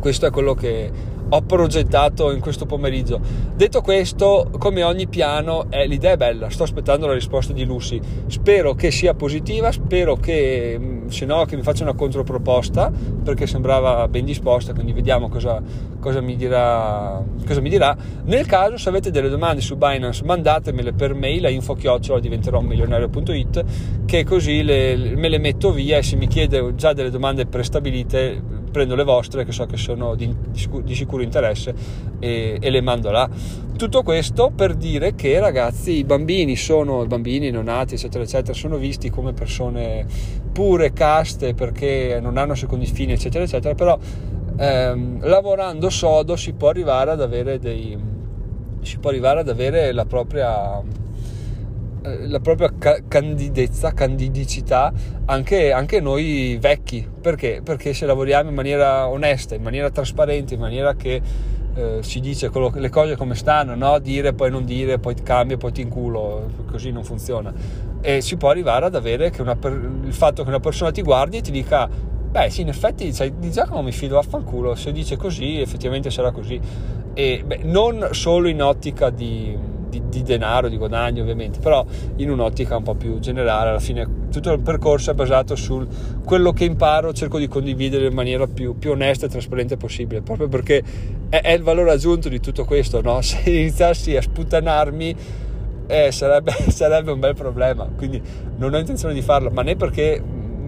questo 0.00 0.26
è 0.26 0.30
quello 0.30 0.54
che 0.54 0.90
ho 1.28 1.42
progettato 1.42 2.30
in 2.32 2.40
questo 2.40 2.66
pomeriggio. 2.66 3.20
Detto 3.54 3.80
questo, 3.80 4.50
come 4.58 4.82
ogni 4.82 5.06
piano, 5.08 5.66
eh, 5.70 5.86
l'idea 5.86 6.12
è 6.12 6.16
bella, 6.16 6.50
sto 6.50 6.62
aspettando 6.62 7.06
la 7.06 7.14
risposta 7.14 7.52
di 7.52 7.64
Lucy. 7.64 8.00
Spero 8.26 8.74
che 8.74 8.90
sia 8.90 9.14
positiva, 9.14 9.72
spero 9.72 10.16
che 10.16 10.76
mm, 10.78 11.08
se 11.08 11.24
no 11.24 11.44
che 11.44 11.56
mi 11.56 11.62
faccia 11.62 11.82
una 11.82 11.94
controproposta, 11.94 12.92
perché 13.24 13.46
sembrava 13.46 14.06
ben 14.08 14.24
disposta, 14.24 14.72
quindi 14.72 14.92
vediamo 14.92 15.28
cosa, 15.28 15.60
cosa, 15.98 16.20
mi, 16.20 16.36
dirà, 16.36 17.22
cosa 17.44 17.60
mi 17.60 17.70
dirà. 17.70 17.96
Nel 18.24 18.46
caso, 18.46 18.76
se 18.76 18.88
avete 18.88 19.10
delle 19.10 19.28
domande 19.28 19.60
su 19.60 19.76
Binance, 19.76 20.24
mandatemele 20.24 20.92
per 20.92 21.14
mail 21.14 21.46
a 21.46 21.48
info-chiocciola 21.48 22.20
diventerò 22.20 22.60
milionario.it, 22.60 23.64
che 24.04 24.24
così 24.24 24.62
le, 24.62 25.14
me 25.16 25.28
le 25.28 25.38
metto 25.38 25.72
via 25.72 25.98
e 25.98 26.02
se 26.02 26.16
mi 26.16 26.28
chiede 26.28 26.74
già 26.74 26.92
delle 26.92 27.10
domande 27.10 27.46
prestabilite 27.46 28.55
prendo 28.76 28.94
le 28.94 29.04
vostre 29.04 29.46
che 29.46 29.52
so 29.52 29.64
che 29.64 29.78
sono 29.78 30.14
di, 30.14 30.30
di 30.82 30.94
sicuro 30.94 31.22
interesse 31.22 31.74
e, 32.18 32.58
e, 32.60 32.68
le 32.68 32.82
mando 32.82 33.10
là. 33.10 33.26
Tutto 33.74 34.02
questo 34.02 34.52
per 34.54 34.74
dire 34.74 35.14
che 35.14 35.40
ragazzi 35.40 35.92
i 35.92 36.04
bambini 36.04 36.56
sono, 36.56 37.02
i 37.02 37.06
bambini 37.06 37.48
non 37.48 37.64
nati 37.64 37.94
eccetera 37.94 38.22
eccetera 38.22 38.52
sono 38.52 38.76
visti 38.76 39.08
come 39.08 39.32
persone 39.32 40.04
pure, 40.52 40.92
caste 40.92 41.54
perché 41.54 42.18
non 42.20 42.36
hanno 42.36 42.54
secondi 42.54 42.84
fini 42.84 43.12
eccetera 43.12 43.44
eccetera 43.44 43.74
però 43.74 43.98
ehm, 44.58 45.26
lavorando 45.26 45.88
sodo 45.88 46.36
si 46.36 46.52
può 46.52 46.68
arrivare 46.68 47.12
ad 47.12 47.22
avere 47.22 47.58
dei 47.58 47.98
si 48.82 48.98
può 48.98 49.08
arrivare 49.08 49.40
ad 49.40 49.48
avere 49.48 49.90
la 49.92 50.04
propria 50.04 50.82
la 52.26 52.40
propria 52.40 52.72
ca- 52.78 53.00
candidezza, 53.06 53.92
candidicità 53.92 54.92
anche, 55.26 55.72
anche, 55.72 56.00
noi 56.00 56.56
vecchi. 56.60 57.06
Perché? 57.20 57.60
Perché 57.62 57.92
se 57.92 58.06
lavoriamo 58.06 58.48
in 58.48 58.54
maniera 58.54 59.08
onesta, 59.08 59.54
in 59.54 59.62
maniera 59.62 59.90
trasparente, 59.90 60.54
in 60.54 60.60
maniera 60.60 60.94
che 60.94 61.20
eh, 61.74 61.98
si 62.00 62.20
dice 62.20 62.48
quello, 62.48 62.72
le 62.74 62.88
cose 62.88 63.16
come 63.16 63.34
stanno, 63.34 63.74
no? 63.74 63.98
dire 63.98 64.32
poi 64.32 64.50
non 64.50 64.64
dire, 64.64 64.98
poi 64.98 65.14
cambia, 65.14 65.56
poi 65.56 65.72
ti 65.72 65.82
inculo, 65.82 66.48
così 66.70 66.90
non 66.90 67.04
funziona. 67.04 67.52
E 68.00 68.20
si 68.20 68.36
può 68.36 68.50
arrivare 68.50 68.86
ad 68.86 68.94
avere 68.94 69.30
per- 69.30 69.90
il 70.04 70.14
fatto 70.14 70.42
che 70.42 70.48
una 70.48 70.60
persona 70.60 70.90
ti 70.90 71.02
guardi 71.02 71.38
e 71.38 71.40
ti 71.40 71.50
dica 71.50 72.14
beh 72.36 72.50
sì 72.50 72.62
in 72.62 72.68
effetti 72.68 73.14
cioè, 73.14 73.30
di 73.32 73.50
Giacomo 73.50 73.82
mi 73.82 73.92
fido 73.92 74.16
vaffanculo 74.16 74.74
se 74.74 74.92
dice 74.92 75.16
così 75.16 75.60
effettivamente 75.60 76.10
sarà 76.10 76.32
così 76.32 76.60
e 77.14 77.42
beh, 77.46 77.60
non 77.62 78.08
solo 78.10 78.48
in 78.48 78.60
ottica 78.60 79.08
di 79.10 79.56
di, 80.00 80.02
di, 80.08 80.22
denaro, 80.22 80.68
di 80.68 80.76
guadagno 80.76 81.22
ovviamente, 81.22 81.58
però 81.58 81.84
in 82.16 82.30
un'ottica 82.30 82.76
un 82.76 82.82
po' 82.82 82.94
più 82.94 83.18
generale, 83.18 83.70
alla 83.70 83.78
fine 83.78 84.24
tutto 84.30 84.52
il 84.52 84.60
percorso 84.60 85.10
è 85.10 85.14
basato 85.14 85.56
su 85.56 85.86
quello 86.24 86.52
che 86.52 86.64
imparo, 86.64 87.12
cerco 87.12 87.38
di 87.38 87.48
condividere 87.48 88.06
in 88.06 88.14
maniera 88.14 88.46
più, 88.46 88.76
più 88.78 88.90
onesta 88.90 89.26
e 89.26 89.28
trasparente 89.28 89.76
possibile, 89.76 90.22
proprio 90.22 90.48
perché 90.48 90.82
è, 91.28 91.40
è, 91.40 91.52
il 91.52 91.62
valore 91.62 91.92
aggiunto 91.92 92.28
di 92.28 92.40
tutto 92.40 92.64
questo, 92.64 93.00
no? 93.00 93.20
se 93.22 93.48
iniziassi 93.48 94.16
a 94.16 94.22
sputtanarmi 94.22 95.16
eh, 95.86 96.12
sarebbe, 96.12 96.52
sarebbe 96.68 97.12
un 97.12 97.20
bel 97.20 97.34
problema, 97.34 97.88
quindi 97.96 98.20
non 98.56 98.74
ho 98.74 98.78
intenzione 98.78 99.14
di 99.14 99.22
farlo, 99.22 99.50
ma 99.50 99.62
né 99.62 99.76
perché 99.76 100.22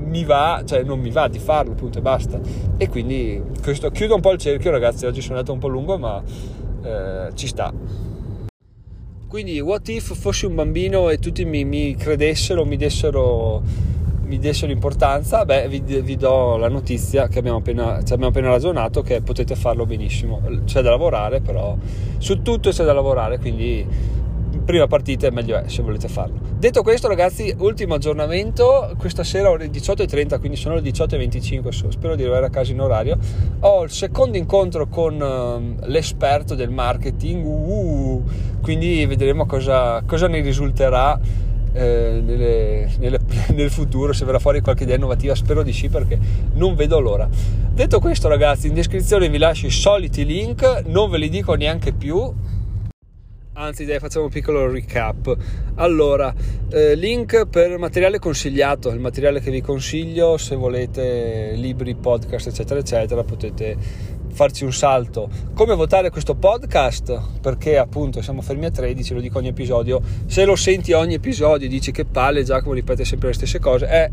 mi 0.08 0.25
va, 0.25 0.62
cioè 0.64 0.82
non 0.82 0.99
mi 1.00 1.11
va 1.11 1.28
di 1.28 1.38
farlo, 1.38 1.75
punto 1.75 1.99
e 1.99 2.00
basta. 2.00 2.40
E 2.78 2.88
quindi 2.88 3.42
questo 3.62 3.90
chiudo 3.90 4.14
un 4.14 4.23
po' 4.23 4.32
il 4.32 4.38
cerchio, 4.38 4.70
ragazzi. 4.70 5.04
Oggi 5.04 5.20
sono 5.20 5.35
andato 5.35 5.52
un 5.52 5.58
po' 5.58 5.68
lungo, 5.68 5.99
ma 5.99 6.23
eh, 6.82 7.28
ci 7.35 7.47
sta. 7.47 7.70
Quindi, 9.28 9.61
what 9.61 9.87
if 9.88 10.14
fossi 10.16 10.47
un 10.47 10.54
bambino 10.54 11.11
e 11.11 11.18
tutti 11.18 11.44
mi, 11.44 11.62
mi 11.62 11.94
credessero, 11.94 12.64
mi 12.64 12.78
dessero, 12.78 13.61
mi 14.23 14.38
dessero 14.38 14.73
importanza? 14.73 15.44
Beh, 15.44 15.68
vi, 15.68 15.80
vi, 15.80 16.16
do 16.16 16.56
la 16.56 16.70
notizia 16.70 17.28
che 17.28 17.40
abbiamo 17.40 17.58
appena, 17.58 18.02
ci 18.02 18.14
abbiamo 18.14 18.30
appena 18.30 18.49
ragionato 18.49 19.02
che 19.02 19.20
potete 19.20 19.54
farlo 19.54 19.85
benissimo. 19.85 20.40
C'è 20.64 20.80
da 20.80 20.88
lavorare, 20.88 21.42
però 21.42 21.76
su 22.16 22.40
tutto 22.40 22.70
c'è 22.70 22.85
da 22.85 22.94
lavorare, 22.94 23.38
quindi 23.38 23.87
prima 24.68 24.87
partita 24.87 25.26
è 25.26 25.30
meglio 25.30 25.56
è 25.56 25.66
se 25.66 25.80
volete 25.80 26.08
farlo. 26.08 26.38
Detto 26.58 26.82
questo, 26.82 27.08
ragazzi, 27.08 27.54
ultimo 27.56 27.94
aggiornamento. 27.94 28.92
Questa 28.98 29.25
sera 29.25 29.48
ore 29.48 29.70
18.30, 29.70 30.38
quindi 30.38 30.58
sono 30.58 30.75
le 30.75 30.82
18.25. 30.82 31.88
Spero 31.88 32.14
di 32.14 32.22
arrivare 32.22 32.44
a 32.44 32.50
casa 32.50 32.72
in 32.72 32.80
orario. 32.82 33.16
Ho 33.60 33.82
il 33.82 33.90
secondo 33.90 34.37
incontro 34.37 34.87
con 34.87 35.18
uh, 35.18 35.87
l'esperto 35.87 36.54
del 36.54 36.68
marketing. 36.68 37.46
Uh, 37.46 38.22
quindi 38.60 39.06
vedremo 39.06 39.46
cosa, 39.46 40.02
cosa 40.04 40.28
ne 40.28 40.42
risulterà 40.42 41.18
eh, 41.72 42.20
nelle, 42.22 42.90
nelle, 42.98 43.20
nel 43.54 43.70
futuro 43.70 44.12
se 44.12 44.26
verrà 44.26 44.38
fuori 44.38 44.60
qualche 44.60 44.82
idea 44.82 44.96
innovativa 44.96 45.34
spero 45.34 45.62
di 45.62 45.72
sì 45.72 45.88
perché 45.88 46.18
non 46.54 46.75
vedo 46.75 46.98
l'ora 46.98 47.28
detto 47.28 48.00
questo 48.00 48.26
ragazzi 48.26 48.68
in 48.68 48.75
descrizione 48.75 49.28
vi 49.28 49.37
lascio 49.37 49.66
i 49.66 49.70
soliti 49.70 50.25
link 50.25 50.84
non 50.87 51.10
ve 51.10 51.18
li 51.18 51.28
dico 51.28 51.54
neanche 51.54 51.92
più 51.92 52.32
anzi 53.58 53.84
dai 53.84 53.98
facciamo 53.98 54.26
un 54.26 54.30
piccolo 54.30 54.70
recap. 54.70 55.36
Allora 55.74 56.32
eh, 56.70 56.94
link 56.94 57.46
per 57.46 57.76
materiale 57.78 58.18
consigliato 58.18 58.90
il 58.90 59.00
materiale 59.00 59.40
che 59.40 59.50
vi 59.50 59.60
consiglio 59.60 60.36
se 60.36 60.54
volete 60.54 61.52
libri 61.54 61.94
podcast 61.94 62.48
eccetera 62.48 62.80
eccetera 62.80 63.22
potete 63.24 63.76
farci 64.38 64.62
un 64.62 64.73
salto. 64.73 65.28
Come 65.52 65.75
votare 65.75 66.11
questo 66.11 66.37
podcast? 66.37 67.40
Perché 67.40 67.76
appunto 67.76 68.23
siamo 68.23 68.40
fermi 68.40 68.66
a 68.66 68.71
13, 68.71 69.14
lo 69.14 69.21
dico 69.21 69.38
ogni 69.38 69.49
episodio. 69.49 70.00
Se 70.26 70.45
lo 70.45 70.54
senti 70.54 70.92
ogni 70.92 71.14
episodio 71.14 71.68
dici 71.68 71.90
che 71.90 72.04
palle, 72.04 72.45
Giacomo 72.45 72.75
ripete 72.75 73.04
sempre 73.04 73.30
le 73.30 73.35
stesse 73.35 73.59
cose. 73.59 73.88
Eh, 73.88 74.11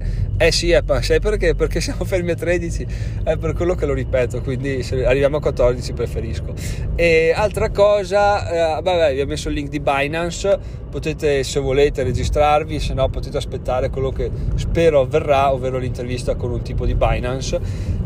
eh 0.48 0.52
sì, 0.52 0.72
eh, 0.72 0.84
sai 1.02 1.20
perché? 1.20 1.54
Perché 1.54 1.80
siamo 1.80 2.06
fermi 2.06 2.32
a 2.32 2.36
13, 2.36 2.88
è 3.24 3.38
per 3.38 3.54
quello 3.54 3.76
che 3.76 3.86
lo 3.86 3.94
ripeto, 3.94 4.42
quindi 4.42 4.82
se 4.82 5.06
arriviamo 5.06 5.38
a 5.38 5.42
14 5.42 5.94
preferisco. 5.94 6.56
E 6.96 7.32
altra 7.32 7.70
cosa, 7.70 8.78
eh, 8.78 8.82
vabbè, 8.82 9.14
vi 9.14 9.22
ho 9.22 9.28
messo 9.28 9.50
il 9.50 9.54
link 9.54 9.70
di 9.70 9.80
Binance, 9.80 10.58
potete 10.90 11.44
se 11.44 11.60
volete 11.60 12.02
registrarvi, 12.02 12.80
se 12.80 12.96
no 12.96 13.10
potete 13.10 13.38
aspettare 13.38 13.92
quello 13.92 14.10
che 14.10 14.32
spero 14.56 15.02
avverrà, 15.02 15.54
ovvero 15.54 15.78
l'intervista 15.78 16.34
con 16.34 16.50
un 16.50 16.64
tipo 16.64 16.84
di 16.88 16.96
Binance. 16.96 17.60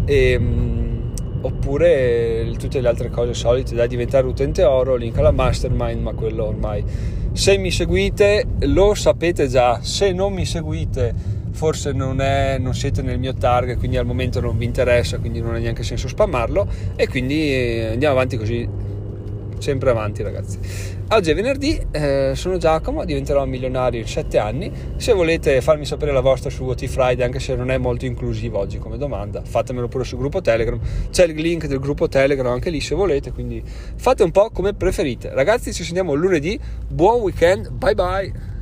E, 0.03 0.31
ehm, 0.33 0.88
oppure 1.41 2.53
tutte 2.57 2.81
le 2.81 2.87
altre 2.87 3.09
cose 3.09 3.33
solite 3.33 3.75
da 3.75 3.87
diventare 3.87 4.27
utente 4.27 4.63
oro, 4.63 4.95
link 4.95 5.17
alla 5.17 5.31
mastermind, 5.31 6.01
ma 6.01 6.13
quello 6.13 6.45
ormai. 6.45 6.83
Se 7.31 7.57
mi 7.57 7.71
seguite 7.71 8.45
lo 8.61 8.93
sapete 8.93 9.47
già, 9.47 9.79
se 9.81 10.11
non 10.11 10.33
mi 10.33 10.45
seguite 10.45 11.37
forse 11.51 11.91
non, 11.91 12.21
è, 12.21 12.57
non 12.57 12.73
siete 12.73 13.01
nel 13.01 13.19
mio 13.19 13.33
target, 13.33 13.77
quindi 13.77 13.97
al 13.97 14.05
momento 14.05 14.39
non 14.39 14.57
vi 14.57 14.65
interessa, 14.65 15.17
quindi 15.17 15.41
non 15.41 15.55
ha 15.55 15.57
neanche 15.57 15.83
senso 15.83 16.07
spammarlo. 16.07 16.67
E 16.95 17.07
quindi 17.07 17.51
eh, 17.53 17.89
andiamo 17.91 18.15
avanti 18.15 18.37
così 18.37 18.67
sempre 19.59 19.89
avanti 19.89 20.23
ragazzi. 20.23 20.59
Oggi 21.09 21.31
è 21.31 21.35
venerdì, 21.35 21.79
eh, 21.91 22.33
sono 22.35 22.57
Giacomo, 22.57 23.05
diventerò 23.05 23.45
milionario 23.45 23.99
in 23.99 24.07
7 24.07 24.37
anni. 24.37 24.71
Se 24.97 25.13
volete 25.13 25.61
farmi 25.61 25.85
sapere 25.85 26.11
la 26.11 26.21
vostra 26.21 26.49
su 26.49 26.63
WT 26.63 26.85
Friday, 26.87 27.25
anche 27.25 27.39
se 27.39 27.55
non 27.55 27.71
è 27.71 27.77
molto 27.77 28.05
inclusivo 28.05 28.59
oggi 28.59 28.77
come 28.77 28.97
domanda, 28.97 29.41
fatemelo 29.43 29.87
pure 29.87 30.03
sul 30.03 30.17
gruppo 30.19 30.41
Telegram. 30.41 30.79
C'è 31.09 31.25
il 31.25 31.35
link 31.35 31.65
del 31.67 31.79
gruppo 31.79 32.07
Telegram 32.07 32.51
anche 32.51 32.69
lì 32.69 32.79
se 32.81 32.95
volete, 32.95 33.31
quindi 33.31 33.63
fate 33.63 34.23
un 34.23 34.31
po' 34.31 34.49
come 34.51 34.73
preferite. 34.73 35.31
Ragazzi, 35.33 35.73
ci 35.73 35.83
sentiamo 35.83 36.13
lunedì. 36.13 36.59
Buon 36.87 37.21
weekend, 37.21 37.69
bye 37.71 37.95
bye. 37.95 38.57